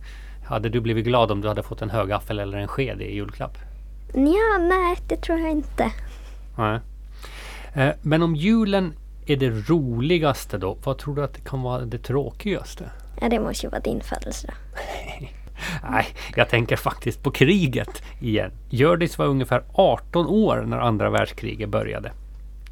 Hade 0.45 0.69
du 0.69 0.81
blivit 0.81 1.05
glad 1.05 1.31
om 1.31 1.41
du 1.41 1.49
hade 1.49 1.63
fått 1.63 1.83
en 1.83 1.91
högaffel 1.91 2.39
eller 2.39 2.59
en 2.59 2.69
sked 2.69 3.03
i 3.03 3.15
julklapp? 3.15 3.59
Ja, 4.15 4.59
nej, 4.61 4.97
det 5.09 5.17
tror 5.17 5.39
jag 5.39 5.51
inte. 5.51 5.93
Nej. 6.57 6.81
Eh, 7.75 7.95
men 8.03 8.23
om 8.23 8.37
julen 8.37 8.93
är 9.27 9.37
det 9.37 9.51
roligaste 9.51 10.59
då, 10.59 10.79
vad 10.85 10.99
tror 10.99 11.15
du 11.15 11.25
att 11.25 11.35
det 11.35 11.41
kan 11.41 11.63
vara 11.63 11.85
det 11.85 11.99
tråkigaste? 11.99 12.91
Ja, 13.21 13.29
det 13.29 13.41
måste 13.41 13.67
ju 13.67 13.71
vara 13.71 13.81
din 13.81 14.01
födelsedag. 14.01 14.55
Nej, 15.91 16.07
jag 16.37 16.49
tänker 16.49 16.77
faktiskt 16.77 17.23
på 17.23 17.31
kriget 17.31 18.03
igen. 18.21 18.51
Hjördis 18.71 19.19
var 19.19 19.27
ungefär 19.27 19.63
18 19.73 20.27
år 20.27 20.65
när 20.67 20.79
andra 20.79 21.11
världskriget 21.11 21.69
började. 21.69 22.13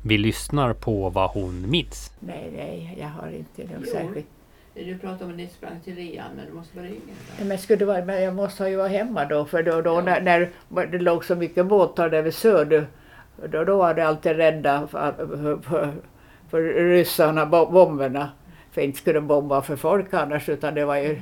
Vi 0.03 0.18
lyssnar 0.18 0.72
på 0.72 1.11
vad 1.11 1.31
hon 1.31 1.70
minns. 1.70 2.12
Nej, 2.20 2.53
nej, 2.57 2.96
jag 3.01 3.09
har 3.09 3.29
inte 3.31 3.75
något 3.75 3.88
särskilt. 3.88 4.27
Du 4.75 4.99
pratade 4.99 5.25
om 5.25 5.31
att 5.31 5.37
ni 5.37 5.46
sprang 5.46 5.81
till 5.85 5.94
Rian, 5.96 6.27
men 6.37 6.46
du 6.46 6.53
måste 6.53 6.77
vara 6.77 6.87
yngre. 6.88 7.44
Men, 7.44 7.59
skulle 7.59 7.77
det 7.79 7.85
vara, 7.85 8.05
men 8.05 8.22
jag 8.22 8.35
måste 8.35 8.62
ha 8.62 8.70
ju 8.70 8.77
vara 8.77 8.88
hemma 8.88 9.25
då, 9.25 9.44
för 9.44 9.62
då, 9.62 9.81
då 9.83 10.01
när, 10.01 10.20
när 10.20 10.51
det 10.90 10.99
låg 10.99 11.25
så 11.25 11.35
mycket 11.35 11.66
båtar 11.66 12.09
där 12.11 12.22
vid 12.22 12.35
söder, 12.35 12.87
då, 13.51 13.64
då 13.64 13.77
var 13.77 13.94
det 13.94 14.07
alltid 14.07 14.37
rädda 14.37 14.87
för, 14.87 15.12
för, 15.12 15.59
för, 15.62 15.92
för 16.51 16.62
ryssarna, 16.62 17.46
bo- 17.46 17.70
bomberna. 17.70 18.31
För 18.77 18.83
inte 18.83 18.99
skulle 18.99 19.15
de 19.15 19.27
bomba 19.27 19.62
för 19.62 19.77
folk 19.77 20.15
annars, 20.15 20.49
utan 20.49 20.75
det 20.75 20.85
var 20.85 20.97
ju 20.97 21.21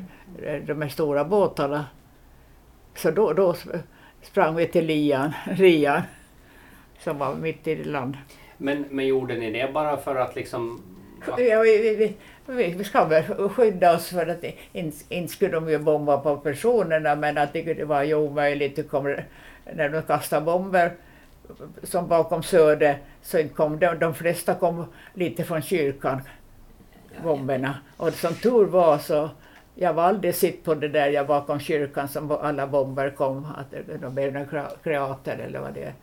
de 0.67 0.83
här 0.83 0.88
stora 0.88 1.25
båtarna. 1.25 1.87
Så 2.95 3.11
då, 3.11 3.33
då 3.33 3.53
sp- 3.53 3.79
sprang 4.23 4.55
vi 4.55 4.67
till 4.67 4.87
Lian, 4.87 5.33
Rian, 5.47 6.03
som 6.99 7.19
var 7.19 7.35
mitt 7.35 7.67
i 7.67 7.85
land. 7.85 8.17
Men, 8.57 8.85
men 8.90 9.07
gjorde 9.07 9.35
ni 9.35 9.51
det 9.51 9.73
bara 9.73 9.97
för 9.97 10.17
att 10.17 10.37
liksom... 10.37 10.83
Ja, 11.27 11.37
vi, 11.37 11.97
vi, 11.97 12.17
vi, 12.47 12.73
vi, 12.73 12.85
ska 12.85 13.05
väl 13.05 13.49
skydda 13.49 13.95
oss 13.95 14.09
för 14.09 14.27
att 14.27 14.45
inte, 14.73 15.05
inte 15.09 15.33
skulle 15.33 15.53
de 15.53 15.69
ju 15.69 15.79
bomba 15.79 16.19
på 16.19 16.37
personerna 16.37 17.14
men 17.14 17.38
att 17.38 17.53
det 17.53 17.85
var 17.85 18.03
ju 18.03 18.14
omöjligt. 18.14 18.77
Det 18.77 18.83
kommer, 18.83 19.27
när 19.75 19.88
de 19.88 20.03
kastade 20.03 20.45
bomber 20.45 20.93
som 21.83 22.09
bakom 22.09 22.43
Söder 22.43 22.99
så 23.23 23.49
kom 23.49 23.79
de, 23.79 23.99
de 23.99 24.14
flesta 24.14 24.55
kom 24.55 24.85
lite 25.14 25.45
från 25.45 25.62
kyrkan, 25.62 26.21
bomberna. 27.22 27.74
Och 27.96 28.12
som 28.12 28.35
tur 28.35 28.64
var 28.64 28.98
så 28.98 29.31
jag 29.74 29.94
var 29.94 30.03
aldrig 30.03 30.35
sitt 30.35 30.64
på 30.64 30.74
det 30.74 30.88
där 30.88 31.09
jag 31.09 31.27
bakom 31.27 31.61
kyrkan 31.61 32.09
som 32.09 32.31
alla 32.31 32.66
bomber 32.66 33.11
kom, 33.11 33.46
att 33.57 33.74
de 34.00 34.14
blev 34.14 34.33
några 34.33 34.46
kra- 34.46 34.77
kreater 34.83 35.38
eller 35.38 35.61
vad 35.61 35.74
det 35.74 35.83
är. 35.83 35.94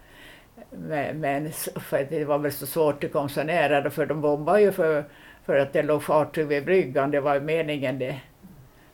Men, 0.69 1.19
men 1.19 1.51
för 1.75 2.07
det 2.09 2.25
var 2.25 2.37
väl 2.37 2.51
så 2.51 2.65
svårt 2.65 3.03
att 3.03 3.11
komma 3.11 3.29
så 3.29 3.43
nära 3.43 3.89
för 3.89 4.05
de 4.05 4.21
bombade 4.21 4.61
ju 4.61 4.71
för, 4.71 5.05
för 5.45 5.57
att 5.57 5.73
det 5.73 5.83
låg 5.83 6.03
fartyg 6.03 6.47
vid 6.47 6.65
bryggan, 6.65 7.11
det 7.11 7.19
var 7.19 7.33
ju 7.33 7.41
meningen 7.41 7.99
det. 7.99 8.21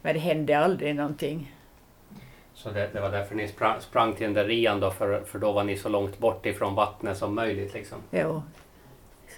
Men 0.01 0.13
det 0.13 0.19
hände 0.19 0.59
aldrig 0.59 0.95
någonting. 0.95 1.53
Så 2.53 2.69
det, 2.69 2.89
det 2.93 3.01
var 3.01 3.09
därför 3.09 3.35
ni 3.35 3.47
sprang, 3.47 3.81
sprang 3.81 4.13
till 4.13 4.23
den 4.25 4.33
där 4.33 4.45
rian 4.45 4.79
då, 4.79 4.91
för, 4.91 5.21
för 5.21 5.39
då 5.39 5.51
var 5.51 5.63
ni 5.63 5.77
så 5.77 5.89
långt 5.89 6.17
bort 6.17 6.45
ifrån 6.45 6.75
vattnet 6.75 7.17
som 7.17 7.35
möjligt 7.35 7.73
liksom. 7.73 7.97
Jo. 8.11 8.43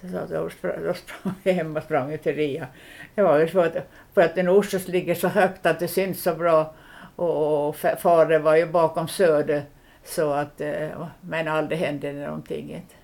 Så 0.00 0.26
då 0.34 0.50
sprang, 0.50 0.84
då 0.84 0.94
sprang 0.94 1.34
vi 1.42 1.52
hem 1.60 1.76
och 1.76 1.82
sprang 1.82 2.18
till 2.18 2.34
Ria. 2.36 2.66
Det 3.14 3.22
var 3.22 3.38
ju 3.38 3.46
för 3.46 3.66
att, 3.66 3.76
för 4.14 4.20
att 4.20 4.34
den 4.34 4.48
Orsos 4.48 4.88
ligger 4.88 5.14
så 5.14 5.28
högt 5.28 5.66
att 5.66 5.78
det 5.80 5.88
syns 5.88 6.22
så 6.22 6.34
bra. 6.34 6.74
Och, 7.16 7.68
och 7.68 7.76
fa- 7.76 7.96
fare 7.96 8.38
var 8.38 8.56
ju 8.56 8.66
bakom 8.66 9.08
Söder. 9.08 9.62
Så 10.04 10.30
att, 10.30 10.60
eh, 10.60 11.06
men 11.20 11.48
aldrig 11.48 11.78
hände 11.80 12.12
någonting. 12.12 12.70
inte. 12.74 12.94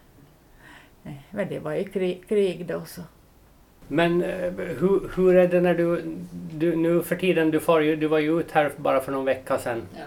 Nej, 1.03 1.23
Men 1.31 1.49
det 1.49 1.59
var 1.59 1.73
ju 1.73 1.85
krig, 1.85 2.25
krig 2.29 2.67
då 2.67 2.85
så. 2.87 3.01
Men 3.89 4.23
eh, 4.23 4.53
hur, 4.53 5.11
hur 5.17 5.37
är 5.37 5.49
det 5.49 5.61
när 5.61 5.75
du, 5.75 6.03
du 6.53 6.77
nu 6.77 7.03
för 7.03 7.17
tiden, 7.17 7.51
du, 7.51 7.61
far 7.61 7.81
ju, 7.81 7.97
du 7.97 8.07
var 8.07 8.19
ju 8.19 8.41
ut 8.41 8.51
här 8.53 8.71
bara 8.77 9.01
för 9.01 9.13
någon 9.13 9.25
vecka 9.25 9.59
sedan. 9.59 9.83
Ja. 9.97 10.03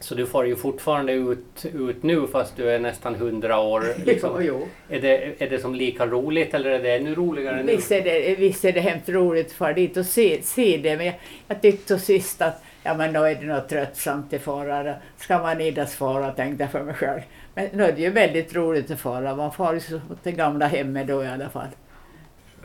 Så 0.00 0.14
du 0.14 0.26
får 0.26 0.46
ju 0.46 0.56
fortfarande 0.56 1.12
ut, 1.12 1.66
ut 1.74 2.02
nu 2.02 2.26
fast 2.26 2.56
du 2.56 2.70
är 2.70 2.78
nästan 2.78 3.14
100 3.14 3.58
år. 3.58 3.84
Liksom. 4.04 4.30
Jo, 4.40 4.68
jo. 4.88 4.96
Är, 4.96 5.00
det, 5.00 5.42
är 5.42 5.50
det 5.50 5.58
som 5.58 5.74
lika 5.74 6.06
roligt 6.06 6.54
eller 6.54 6.70
är 6.70 6.82
det 6.82 6.96
ännu 6.96 7.14
roligare 7.14 7.62
nu? 7.62 7.76
Visst 7.76 7.92
är, 7.92 8.02
det, 8.02 8.34
visst 8.34 8.64
är 8.64 8.72
det 8.72 8.80
hemskt 8.80 9.08
roligt 9.08 9.46
att 9.46 9.52
fara 9.52 9.72
dit 9.72 9.96
och 9.96 10.06
se, 10.06 10.42
se 10.42 10.76
det, 10.76 10.96
men 10.96 11.06
jag, 11.06 11.14
jag 11.48 11.62
tyckte 11.62 11.98
sist 11.98 12.42
att 12.42 12.62
ja, 12.82 12.94
men 12.94 13.12
då 13.12 13.22
är 13.22 13.34
det 13.34 13.46
något 13.46 13.68
tröttsamt 13.68 14.32
att 14.32 14.42
fara. 14.42 14.94
Ska 15.18 15.38
man 15.38 15.60
idas 15.60 15.94
fara, 15.94 16.30
tänkte 16.30 16.64
jag 16.64 16.72
för 16.72 16.82
mig 16.82 16.94
själv. 16.94 17.20
Men 17.54 17.68
nu 17.72 17.84
är 17.84 17.92
det 17.92 18.02
ju 18.02 18.10
väldigt 18.10 18.54
roligt 18.54 18.90
att 18.90 19.00
fara. 19.00 19.36
Man 19.36 19.52
far 19.52 19.74
ju 19.74 19.80
till 20.22 20.32
gamla 20.32 20.66
hemmet 20.66 21.06
då 21.06 21.24
i 21.24 21.26
alla 21.26 21.48
fall. 21.48 21.68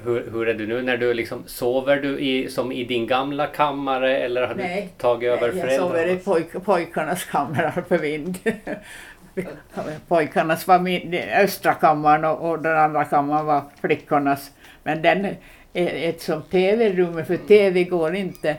Hur, 0.04 0.32
hur 0.32 0.48
är 0.48 0.54
du 0.54 0.68
nu 0.68 0.82
när 0.82 0.98
du 0.98 1.14
liksom, 1.14 1.44
sover 1.46 1.98
du 1.98 2.20
i, 2.20 2.50
som 2.50 2.72
i 2.72 2.84
din 2.84 3.08
gamla 3.08 3.48
kammare 3.48 4.18
eller 4.18 4.48
har 4.48 4.56
Nej. 4.56 4.90
du 4.98 5.02
tagit 5.02 5.30
över 5.30 5.54
jag 5.54 5.80
sover 5.80 6.08
i 6.08 6.16
pojk, 6.16 6.64
pojkarnas 6.66 7.26
kammare 7.26 7.84
på 7.88 7.98
vind. 7.98 8.38
Pojkarnas 10.08 10.68
var 10.68 10.80
min, 10.80 11.14
östra 11.14 11.74
kammaren 11.74 12.26
och, 12.26 12.50
och 12.50 12.62
den 12.62 12.78
andra 12.78 13.06
kammaren 13.06 13.46
var 13.46 13.62
flickornas. 13.82 14.52
Men 14.84 15.02
den 15.02 15.26
är 15.74 16.10
ett 16.10 16.22
som 16.22 16.42
tv-rum, 16.42 17.26
för 17.26 17.38
tv 17.38 17.84
går 17.84 18.16
inte 18.16 18.58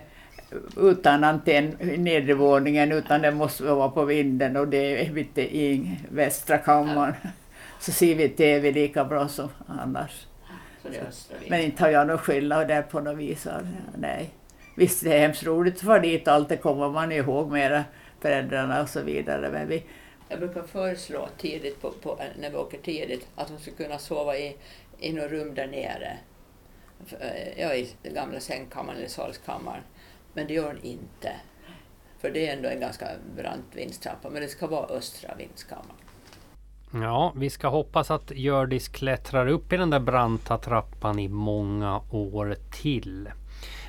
utan 0.77 1.25
antenn 1.25 1.77
i 1.81 1.97
nedre 1.99 2.35
våningen 2.35 2.93
utan 2.93 3.23
den 3.23 3.37
måste 3.37 3.65
vara 3.65 3.89
på 3.89 4.05
vinden 4.05 4.57
och 4.57 4.69
det 4.69 5.07
är 5.07 5.13
lite 5.13 5.57
i 5.57 5.97
västra 6.09 6.59
kammaren. 6.59 7.15
Så 7.81 7.93
ser 7.93 8.15
vi 8.15 8.29
tv 8.29 8.73
lika 8.73 9.05
bra 9.05 9.29
som 9.29 9.49
annars. 9.67 10.27
Så 10.83 10.89
det 10.89 11.51
Men 11.51 11.61
inte 11.61 11.83
har 11.83 11.91
jag 11.91 12.07
någon 12.07 12.19
skillnad 12.19 12.69
där 12.69 12.83
på 12.83 13.01
något 13.01 13.17
vis. 13.19 13.47
Nej. 13.97 14.31
Visst, 14.77 15.05
det 15.05 15.15
är 15.15 15.19
hemskt 15.19 15.45
roligt 15.45 15.77
att 15.77 15.83
vara 15.85 15.99
dit 15.99 16.29
allt 16.29 16.49
det 16.49 16.57
kommer 16.57 16.89
man 16.89 17.13
ihåg 17.13 17.53
mera 17.53 17.85
föräldrarna 18.21 18.83
och 18.83 18.89
så 18.89 19.01
vidare. 19.01 19.51
Men 19.51 19.69
vi, 19.69 19.85
Jag 20.29 20.39
brukar 20.39 20.63
föreslå 20.63 21.29
tidigt, 21.39 21.81
på, 21.83 21.91
på, 21.91 22.19
när 22.39 22.51
vi 22.51 22.57
åker 22.57 22.79
tidigt, 22.79 23.27
att 23.35 23.49
de 23.49 23.59
ska 23.59 23.71
kunna 23.71 23.99
sova 23.99 24.37
i, 24.37 24.57
i 24.99 25.13
något 25.13 25.31
rum 25.31 25.55
där 25.55 25.67
nere. 25.67 26.19
Eh, 27.21 27.61
Ja, 27.61 27.75
i 27.75 27.95
gamla 28.03 28.41
sängkammaren 28.41 28.99
eller 28.99 29.09
salskammaren. 29.09 29.83
Men 30.35 30.47
det 30.47 30.55
gör 30.55 30.75
de 30.83 30.89
inte. 30.89 31.33
För 32.21 32.31
det 32.31 32.49
är 32.49 32.57
ändå 32.57 32.69
en 32.69 32.81
ganska 32.81 33.07
brant 33.37 33.65
vindstrappa, 33.73 34.31
men 34.31 34.43
det 34.43 34.49
ska 34.49 34.67
vara 34.67 34.87
östra 34.87 35.35
vindskammaren. 35.39 35.97
Ja, 36.95 37.33
vi 37.37 37.51
ska 37.51 37.69
hoppas 37.69 38.11
att 38.11 38.31
Hjördis 38.31 38.89
klättrar 38.89 39.47
upp 39.47 39.73
i 39.73 39.77
den 39.77 39.91
där 39.91 40.01
branta 40.01 40.59
trappan 40.59 41.19
i 41.19 41.29
många 41.29 42.01
år 42.11 42.57
till. 42.71 43.29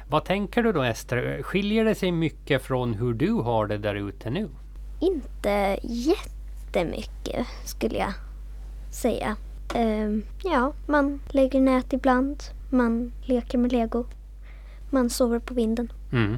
Vad 0.09 0.25
tänker 0.25 0.63
du 0.63 0.71
då 0.71 0.81
Ester? 0.81 1.41
Skiljer 1.43 1.85
det 1.85 1.95
sig 1.95 2.11
mycket 2.11 2.61
från 2.61 2.93
hur 2.93 3.13
du 3.13 3.31
har 3.31 3.67
det 3.67 3.77
där 3.77 3.95
ute 3.95 4.29
nu? 4.29 4.49
Inte 4.99 5.79
jättemycket 5.83 7.47
skulle 7.65 7.97
jag 7.97 8.13
säga. 8.91 9.35
Ehm, 9.75 10.23
ja, 10.43 10.73
man 10.87 11.21
lägger 11.27 11.61
nät 11.61 11.93
ibland. 11.93 12.43
Man 12.69 13.11
leker 13.21 13.57
med 13.57 13.71
lego. 13.71 14.05
Man 14.89 15.09
sover 15.09 15.39
på 15.39 15.53
vinden. 15.53 15.91
Mm. 16.11 16.37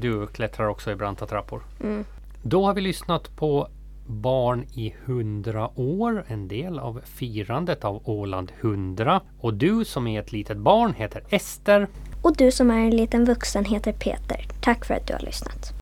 Du 0.00 0.26
klättrar 0.26 0.66
också 0.66 0.90
i 0.90 0.96
branta 0.96 1.26
trappor. 1.26 1.62
Mm. 1.80 2.04
Då 2.42 2.66
har 2.66 2.74
vi 2.74 2.80
lyssnat 2.80 3.36
på 3.36 3.68
Barn 4.06 4.66
i 4.74 4.94
hundra 5.04 5.80
år, 5.80 6.24
en 6.28 6.48
del 6.48 6.78
av 6.78 7.00
firandet 7.04 7.84
av 7.84 8.08
Åland 8.08 8.52
100. 8.60 9.20
Och 9.40 9.54
du 9.54 9.84
som 9.84 10.06
är 10.06 10.20
ett 10.20 10.32
litet 10.32 10.58
barn 10.58 10.94
heter 10.94 11.22
Ester. 11.30 11.88
Och 12.22 12.36
du 12.36 12.52
som 12.52 12.70
är 12.70 12.78
en 12.78 12.96
liten 12.96 13.24
vuxen 13.24 13.64
heter 13.64 13.92
Peter. 13.92 14.46
Tack 14.60 14.84
för 14.84 14.94
att 14.94 15.06
du 15.06 15.12
har 15.12 15.20
lyssnat. 15.20 15.72